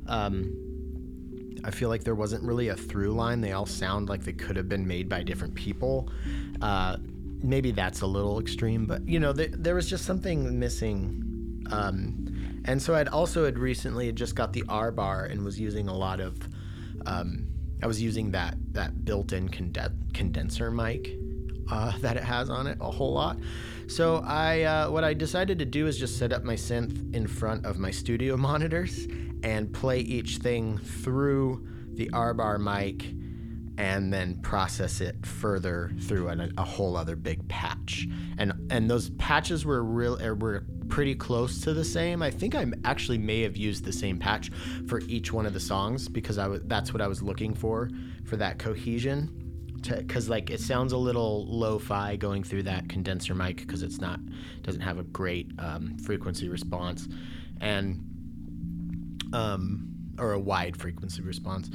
[0.07, 3.41] Um, i feel like there wasn't really a through line.
[3.41, 6.09] They all sound like they could have been made by different people.
[6.61, 6.97] Uh,
[7.43, 11.26] maybe that's a little extreme but you know th- there was just something missing
[11.71, 15.95] um, and so I'd also had recently just got the Arbhar and was using a
[15.95, 16.37] lot of,
[17.05, 17.47] um,
[17.81, 21.17] I was using that that built-in conde- condenser mic
[21.69, 23.37] uh, that it has on it a whole lot.
[23.87, 27.25] So I, uh, what I decided to do is just set up my synth in
[27.25, 29.07] front of my studio monitors
[29.43, 33.13] and play each thing through the Arbhar mic
[33.77, 38.07] and then process it further through an, a whole other big patch.
[38.37, 42.21] And and those patches were real were pretty close to the same.
[42.21, 44.51] I think I actually may have used the same patch
[44.87, 47.89] for each one of the songs because I was that's what I was looking for
[48.25, 49.43] for that cohesion.
[49.81, 54.19] Because like it sounds a little lo-fi going through that condenser mic because it's not
[54.63, 57.07] doesn't have a great um, frequency response,
[57.61, 58.03] and
[59.33, 59.87] um,
[60.19, 61.69] or a wide frequency response.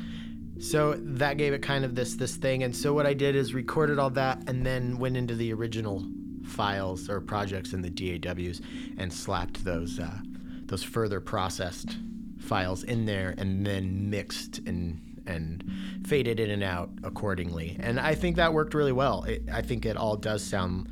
[0.61, 2.65] So that gave it kind of this this thing.
[2.65, 6.05] And so what I did is recorded all that and then went into the original
[6.45, 8.61] files or projects in the DAWs
[8.99, 10.19] and slapped those uh,
[10.67, 11.97] those further processed
[12.39, 15.65] files in there and then mixed and and
[16.05, 17.77] faded in and out accordingly.
[17.81, 19.23] And I think that worked really well.
[19.25, 20.89] It, I think it all does sound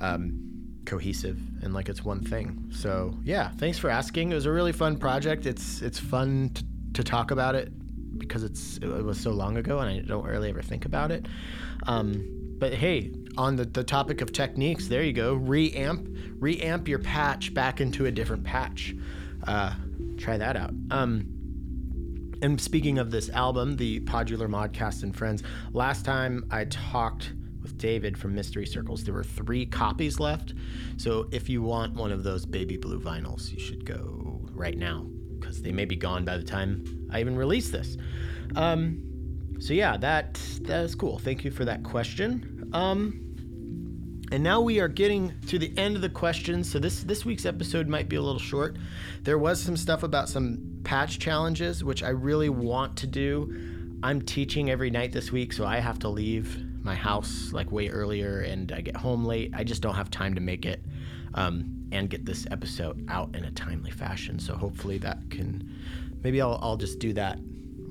[0.00, 0.52] um,
[0.84, 2.70] cohesive and like it's one thing.
[2.70, 4.32] So yeah, thanks for asking.
[4.32, 5.46] It was a really fun project.
[5.46, 7.72] It's it's fun to, to talk about it
[8.18, 11.26] because it's it was so long ago and I don't really ever think about it.
[11.86, 15.36] Um, but hey, on the, the topic of techniques, there you go.
[15.36, 18.94] Reamp, reamp your patch back into a different patch.
[19.46, 19.74] Uh,
[20.18, 20.72] try that out.
[20.90, 21.26] Um,
[22.42, 25.42] and speaking of this album, the Podular Modcast and Friends,
[25.72, 30.54] last time I talked with David from Mystery Circles, there were three copies left.
[30.96, 35.06] So if you want one of those baby blue vinyls, you should go right now
[35.38, 37.96] because they may be gone by the time I even release this.
[38.56, 39.12] Um,
[39.60, 41.18] so yeah, that that is cool.
[41.20, 42.68] Thank you for that question.
[42.72, 43.21] Um,
[44.32, 46.70] and now we are getting to the end of the questions.
[46.70, 48.78] So this this week's episode might be a little short.
[49.20, 53.98] There was some stuff about some patch challenges, which I really want to do.
[54.02, 57.90] I'm teaching every night this week, so I have to leave my house like way
[57.90, 59.52] earlier, and I get home late.
[59.54, 60.82] I just don't have time to make it
[61.34, 64.38] um, and get this episode out in a timely fashion.
[64.38, 65.78] So hopefully that can.
[66.22, 67.38] Maybe I'll I'll just do that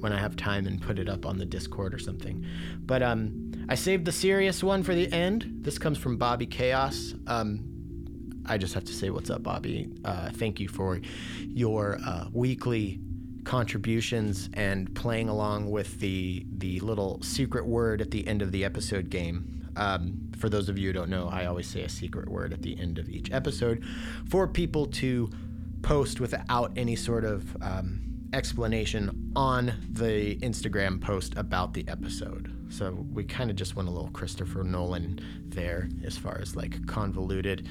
[0.02, 2.46] when I have time and put it up on the Discord or something.
[2.80, 5.46] But um, I saved the serious one for the end.
[5.62, 7.14] This comes from Bobby Chaos.
[7.28, 7.72] Um,
[8.46, 9.90] I just have to say, what's up, Bobby?
[10.04, 11.00] Uh, thank you for
[11.48, 13.00] your uh, weekly
[13.44, 18.64] contributions and playing along with the the little secret word at the end of the
[18.64, 19.70] episode game.
[19.76, 22.62] Um, for those of you who don't know, I always say a secret word at
[22.62, 23.84] the end of each episode
[24.28, 25.30] for people to
[25.82, 32.52] post without any sort of um, explanation on the Instagram post about the episode.
[32.70, 36.86] So we kind of just went a little Christopher Nolan there as far as like
[36.88, 37.68] convoluted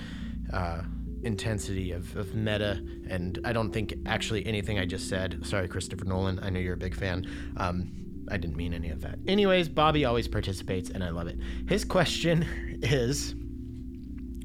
[0.53, 0.83] uh,
[1.23, 2.83] intensity of, of meta.
[3.09, 6.75] And I don't think actually anything I just said, sorry, Christopher Nolan, I know you're
[6.75, 7.27] a big fan.
[7.57, 7.93] Um,
[8.31, 9.19] I didn't mean any of that.
[9.27, 11.39] Anyways, Bobby always participates and I love it.
[11.69, 12.47] His question
[12.83, 13.35] is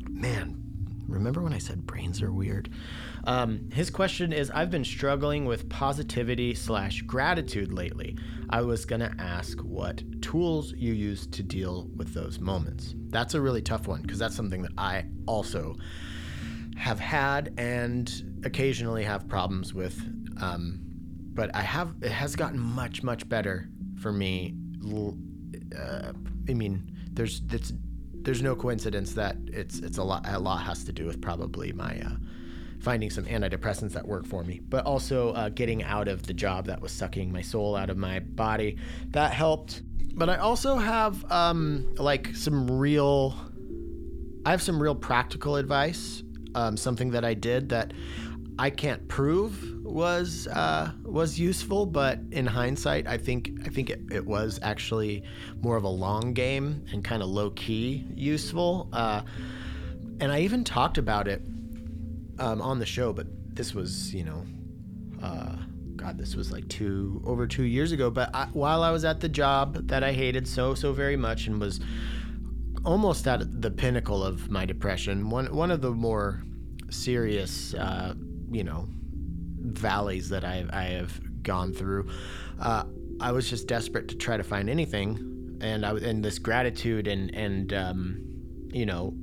[0.09, 0.55] man,
[1.07, 2.69] remember when I said brains are weird?
[3.25, 8.17] Um, his question is I've been struggling with positivity slash gratitude lately.
[8.49, 12.93] I was going to ask what tools you use to deal with those moments.
[13.09, 15.75] That's a really tough one because that's something that I also
[16.77, 19.99] have had and occasionally have problems with.
[20.39, 20.79] Um,
[21.33, 23.67] but I have, it has gotten much, much better
[23.99, 24.55] for me.
[25.75, 26.13] Uh,
[26.47, 27.41] I mean, there's
[28.25, 31.71] there's no coincidence that it's it's a lot a lot has to do with probably
[31.71, 32.15] my uh,
[32.85, 36.67] finding some antidepressants that work for me, but also uh, getting out of the job
[36.67, 38.77] that was sucking my soul out of my body.
[39.07, 39.81] That helped.
[40.13, 43.35] But I also have um, like some real,
[44.45, 46.21] I have some real practical advice.
[46.53, 47.91] Um, something that I did that
[48.57, 53.99] I can't prove was uh, was useful, but in hindsight, I think I think it,
[54.11, 55.23] it was actually
[55.59, 58.87] more of a long game and kind of low key useful.
[58.93, 59.23] Uh,
[60.21, 61.41] and I even talked about it
[62.39, 64.45] um, on the show, but this was you know,
[65.21, 65.55] uh,
[65.95, 68.09] God, this was like two over two years ago.
[68.09, 71.47] But I, while I was at the job that I hated so so very much
[71.47, 71.79] and was
[72.83, 76.43] almost at the pinnacle of my depression, one one of the more
[76.89, 78.13] serious, uh,
[78.51, 78.87] you know,
[79.59, 82.09] valleys that I, I have gone through.
[82.59, 82.83] Uh,
[83.19, 87.33] I was just desperate to try to find anything, and I and this gratitude and
[87.33, 89.13] and um, you know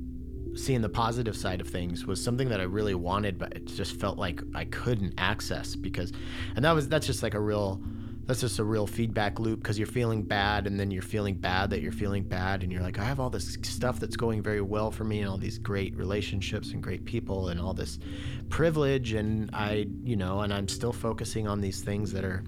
[0.55, 3.99] seeing the positive side of things was something that I really wanted, but it just
[3.99, 6.11] felt like I couldn't access because,
[6.55, 7.81] and that was that's just like a real
[8.25, 11.69] that's just a real feedback loop because you're feeling bad and then you're feeling bad
[11.69, 14.61] that you're feeling bad and you're like i have all this stuff that's going very
[14.61, 17.99] well for me and all these great relationships and great people and all this
[18.47, 22.45] privilege and i you know and i'm still focusing on these things that are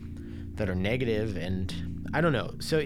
[0.53, 1.73] that are negative and
[2.13, 2.51] i don't know.
[2.59, 2.79] So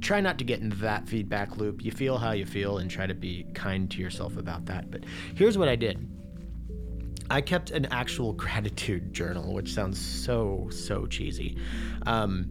[0.00, 3.06] try not to get into that feedback loop you feel how you feel and try
[3.06, 6.08] to be kind to yourself about that but here's what i did
[7.30, 11.58] I kept an actual gratitude journal, which sounds so, so cheesy.
[12.06, 12.46] Um,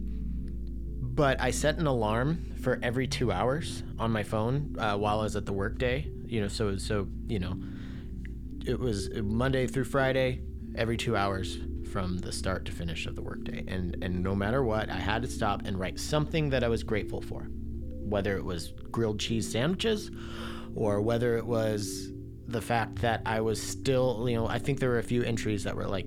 [1.00, 5.22] but I set an alarm for every two hours on my phone uh, while I
[5.22, 6.10] was at the workday.
[6.26, 7.58] You know, so, so, you know,
[8.66, 10.42] it was Monday through Friday,
[10.74, 11.58] every two hours
[11.92, 13.64] from the start to finish of the workday.
[13.68, 16.82] And, and no matter what, I had to stop and write something that I was
[16.82, 20.10] grateful for, whether it was grilled cheese sandwiches
[20.74, 22.12] or whether it was
[22.48, 25.64] the fact that I was still, you know, I think there were a few entries
[25.64, 26.06] that were like,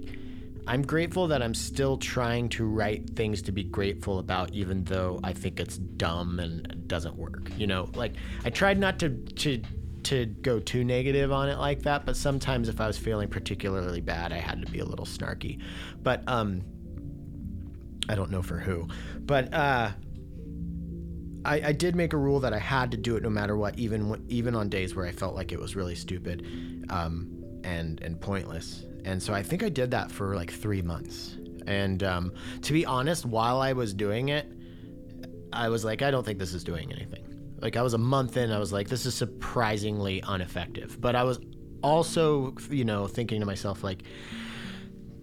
[0.68, 5.20] I'm grateful that I'm still trying to write things to be grateful about, even though
[5.24, 7.49] I think it's dumb and doesn't work.
[7.57, 8.14] You know, like
[8.45, 9.62] I tried not to to
[10.10, 14.01] to go too negative on it like that, but sometimes if I was feeling particularly
[14.01, 15.62] bad, I had to be a little snarky.
[16.01, 16.64] But um,
[18.10, 18.88] I don't know for who,
[19.20, 19.91] but uh,
[21.45, 23.78] I, I did make a rule that I had to do it no matter what,
[23.78, 28.20] even even on days where I felt like it was really stupid, um, and and
[28.20, 28.86] pointless.
[29.05, 31.38] And so I think I did that for like three months.
[31.68, 32.34] And um,
[32.64, 34.51] to be honest, while I was doing it,
[35.53, 37.28] I was like, I don't think this is doing anything.
[37.62, 40.99] Like I was a month in, I was like, this is surprisingly ineffective.
[40.99, 41.39] But I was
[41.82, 44.03] also, you know, thinking to myself like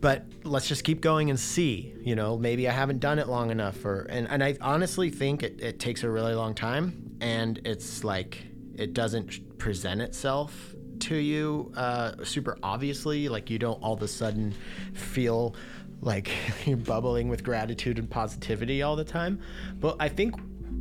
[0.01, 3.51] but let's just keep going and see you know maybe i haven't done it long
[3.51, 7.61] enough or and, and i honestly think it, it takes a really long time and
[7.65, 13.95] it's like it doesn't present itself to you uh, super obviously like you don't all
[13.95, 14.55] of a sudden
[14.95, 15.55] feel
[16.01, 16.31] like
[16.67, 19.41] you're bubbling with gratitude and positivity all the time
[19.81, 20.35] but i think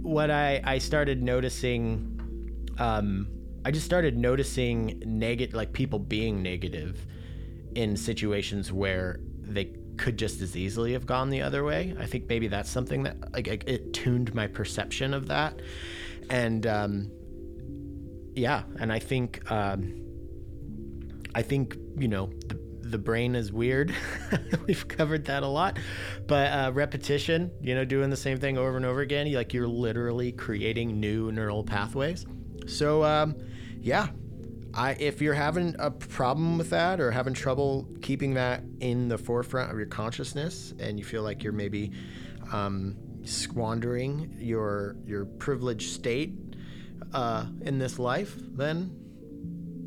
[0.05, 2.19] what i i started noticing
[2.77, 3.27] um
[3.65, 7.05] i just started noticing negative like people being negative
[7.75, 11.95] in situations where they could just as easily have gone the other way.
[11.99, 15.61] I think maybe that's something that like it tuned my perception of that,
[16.29, 17.11] and um,
[18.35, 20.01] yeah, and I think um,
[21.33, 23.93] I think you know the the brain is weird.
[24.67, 25.79] We've covered that a lot,
[26.27, 29.53] but uh, repetition, you know, doing the same thing over and over again, you, like
[29.53, 32.25] you're literally creating new neural pathways.
[32.67, 33.35] So um,
[33.79, 34.09] yeah,
[34.73, 39.17] I, if you're having a problem with that or having trouble keeping that in the
[39.17, 41.91] forefront of your consciousness, and you feel like you're maybe
[42.53, 46.33] um, squandering your your privileged state
[47.13, 48.91] uh, in this life, then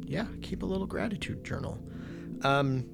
[0.06, 1.78] yeah, keep a little gratitude journal.
[2.42, 2.86] Um,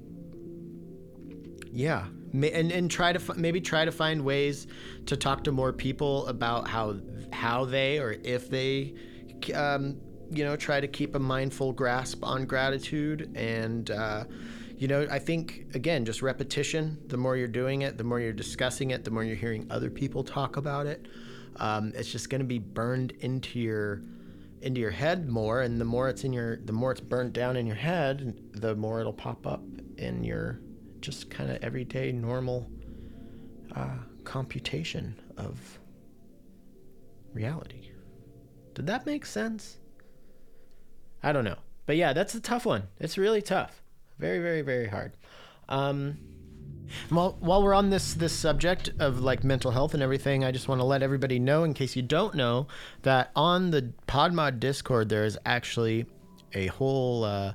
[1.71, 4.67] yeah, and and try to maybe try to find ways
[5.07, 6.95] to talk to more people about how
[7.31, 8.95] how they or if they
[9.53, 9.97] um,
[10.31, 13.31] you know, try to keep a mindful grasp on gratitude.
[13.35, 14.25] And, uh,
[14.77, 16.97] you know, I think, again, just repetition.
[17.07, 19.89] The more you're doing it, the more you're discussing it, the more you're hearing other
[19.89, 21.05] people talk about it.
[21.57, 24.01] Um, it's just going to be burned into your
[24.65, 27.55] into your head more and the more it's in your the more it's burnt down
[27.55, 29.63] in your head the more it'll pop up
[29.97, 30.59] in your
[31.01, 32.69] just kind of everyday normal
[33.75, 35.79] uh, computation of
[37.33, 37.91] reality
[38.73, 39.77] did that make sense
[41.25, 41.57] I don't know.
[41.87, 42.83] But yeah, that's a tough one.
[42.99, 43.81] It's really tough.
[44.19, 45.17] Very, very, very hard.
[45.67, 46.19] Um,
[47.11, 50.67] Well, while we're on this this subject of like mental health and everything, I just
[50.67, 52.67] want to let everybody know, in case you don't know,
[53.03, 56.05] that on the PodMod Discord there is actually
[56.53, 57.53] a whole uh,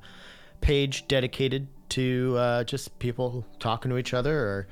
[0.61, 4.69] page dedicated to uh, just people talking to each other or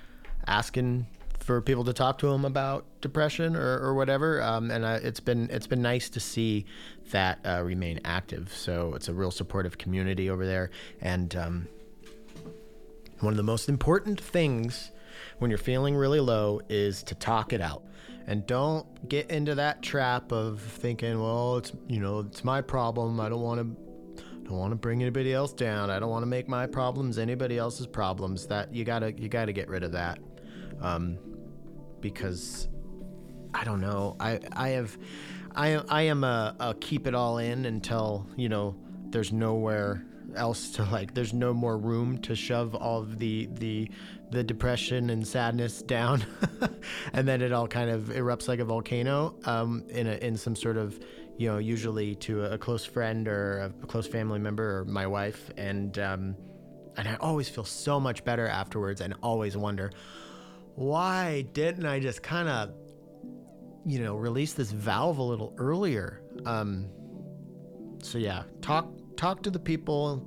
[0.46, 1.06] asking
[1.48, 4.42] for people to talk to them about depression or, or whatever.
[4.42, 6.66] Um, and uh, it's been it's been nice to see
[7.10, 8.52] that uh, remain active.
[8.52, 11.68] So it's a real supportive community over there, and um,
[13.20, 14.92] one of the most important things
[15.38, 17.84] when you're feeling really low is to talk it out.
[18.26, 23.20] And don't get into that trap of thinking, well, it's you know, it's my problem.
[23.20, 23.88] I don't want to
[24.48, 25.90] don't want to bring anybody else down.
[25.90, 28.46] I don't want to make my problems anybody else's problems.
[28.46, 30.18] That you gotta you gotta get rid of that,
[30.80, 31.18] um,
[32.00, 32.68] because
[33.54, 34.16] I don't know.
[34.20, 34.98] I I have
[35.56, 38.76] I I am a, a keep it all in until you know
[39.10, 40.04] there's nowhere
[40.34, 43.90] else to like there's no more room to shove all of the the
[44.30, 46.24] the depression and sadness down.
[47.12, 50.54] And then it all kind of erupts like a volcano um, in a in some
[50.56, 50.98] sort of
[51.36, 55.50] you know usually to a close friend or a close family member or my wife.
[55.56, 56.36] And um,
[56.96, 59.90] and I always feel so much better afterwards and always wonder
[60.74, 62.72] why didn't I just kind of
[63.84, 66.22] you know release this valve a little earlier?
[66.44, 66.88] Um,
[68.02, 68.88] so yeah talk
[69.18, 70.26] talk to the people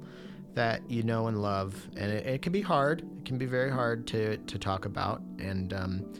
[0.53, 3.01] that you know and love, and it, it can be hard.
[3.01, 6.13] It can be very hard to to talk about, and um,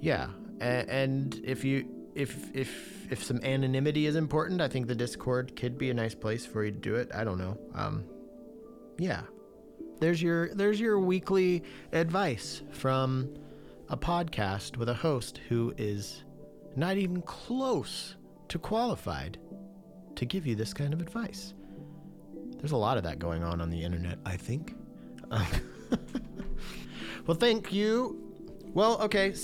[0.00, 0.28] yeah,
[0.60, 5.56] and, and if you if if if some anonymity is important, I think the Discord
[5.56, 7.10] could be a nice place for you to do it.
[7.14, 7.56] I don't know.
[7.74, 8.04] Um,
[8.98, 9.22] yeah,
[10.00, 11.62] there's your there's your weekly
[11.92, 13.32] advice from
[13.88, 16.24] a podcast with a host who is
[16.74, 18.16] not even close
[18.48, 19.38] to qualified
[20.16, 21.54] to give you this kind of advice.
[22.58, 24.74] There's a lot of that going on on the internet, I think.
[27.26, 28.22] well, thank you.
[28.74, 29.34] Well, okay.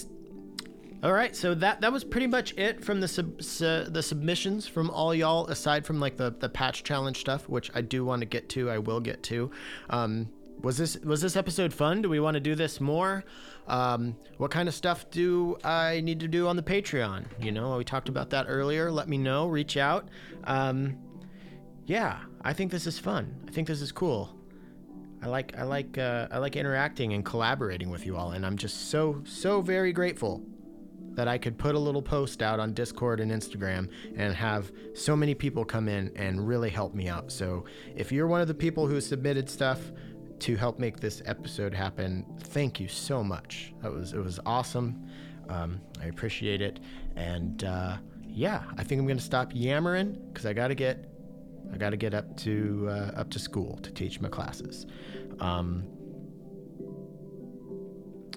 [1.02, 4.68] All right, so that that was pretty much it from the sub, su, the submissions
[4.68, 8.20] from all y'all, aside from like the the patch challenge stuff, which I do want
[8.20, 8.70] to get to.
[8.70, 9.50] I will get to.
[9.90, 10.28] Um,
[10.62, 12.02] was this was this episode fun?
[12.02, 13.24] Do we want to do this more?
[13.66, 17.24] Um, what kind of stuff do I need to do on the Patreon?
[17.40, 18.90] You know, we talked about that earlier.
[18.92, 19.48] Let me know.
[19.48, 20.08] Reach out.
[20.44, 20.98] Um,
[21.86, 23.34] yeah, I think this is fun.
[23.46, 24.36] I think this is cool.
[25.22, 28.56] I like I like uh, I like interacting and collaborating with you all, and I'm
[28.56, 30.42] just so so very grateful
[31.14, 35.14] that I could put a little post out on Discord and Instagram and have so
[35.14, 37.30] many people come in and really help me out.
[37.30, 39.92] So if you're one of the people who submitted stuff
[40.40, 43.74] to help make this episode happen, thank you so much.
[43.82, 45.06] That was it was awesome.
[45.48, 46.80] Um, I appreciate it,
[47.14, 51.11] and uh, yeah, I think I'm gonna stop yammering because I gotta get
[51.72, 54.86] I got to get up to uh, up to school to teach my classes.
[55.40, 55.84] Um,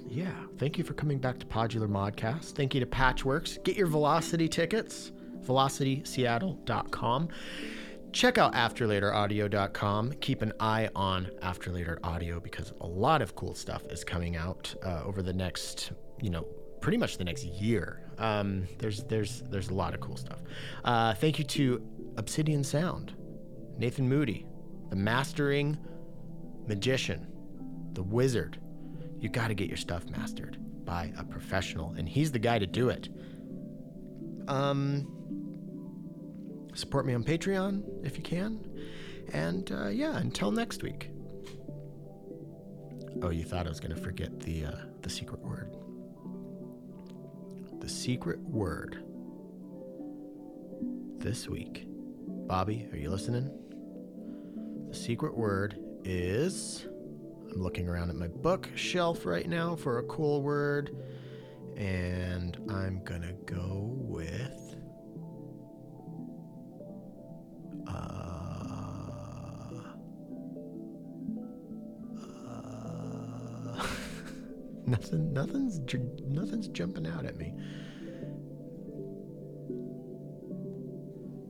[0.07, 2.51] yeah, thank you for coming back to Podular Modcast.
[2.51, 3.61] Thank you to Patchwerks.
[3.63, 5.11] Get your Velocity tickets,
[5.45, 7.29] velocityseattle.com.
[8.13, 10.13] Check out afterlateraudio.com.
[10.21, 14.73] Keep an eye on Afterlater Audio because a lot of cool stuff is coming out
[14.85, 16.43] uh, over the next, you know,
[16.79, 18.09] pretty much the next year.
[18.17, 20.41] Um, there's there's there's a lot of cool stuff.
[20.85, 23.15] Uh, thank you to Obsidian Sound.
[23.77, 24.45] Nathan Moody,
[24.89, 25.77] the mastering
[26.67, 27.27] magician,
[27.93, 28.59] the wizard.
[29.19, 32.67] You got to get your stuff mastered by a professional, and he's the guy to
[32.67, 33.09] do it.
[34.47, 35.07] Um,
[36.73, 38.63] support me on Patreon if you can,
[39.33, 41.09] and uh, yeah, until next week.
[43.21, 45.75] Oh, you thought I was gonna forget the uh, the secret word.
[47.79, 49.03] The secret word
[51.17, 51.87] this week.
[52.47, 53.49] Bobby, are you listening?
[54.95, 56.87] The secret word is.
[57.51, 60.95] I'm looking around at my bookshelf right now for a cool word,
[61.75, 64.77] and I'm gonna go with.
[67.85, 67.91] Uh,
[72.47, 73.87] uh,
[74.85, 75.81] nothing, nothing's,
[76.23, 77.53] nothing's jumping out at me.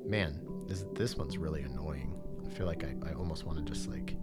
[0.03, 2.15] Man, this this one's really annoying
[2.55, 4.15] feel like I, I almost want to just like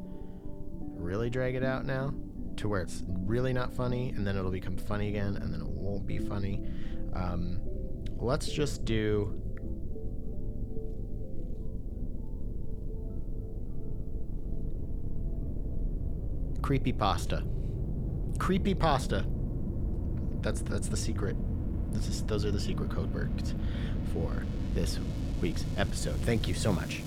[0.78, 2.14] really drag it out now
[2.57, 5.68] to where it's really not funny and then it'll become funny again and then it
[5.68, 6.64] won't be funny.
[7.14, 7.61] Um,
[8.16, 9.39] let's just do.
[16.62, 17.43] Creepy pasta.
[18.39, 19.26] Creepy pasta.
[20.41, 21.37] That's that's the secret.
[21.95, 23.55] Is, those are the secret code words
[24.14, 24.99] for this
[25.43, 26.16] week's episode.
[26.20, 27.03] Thank you so much.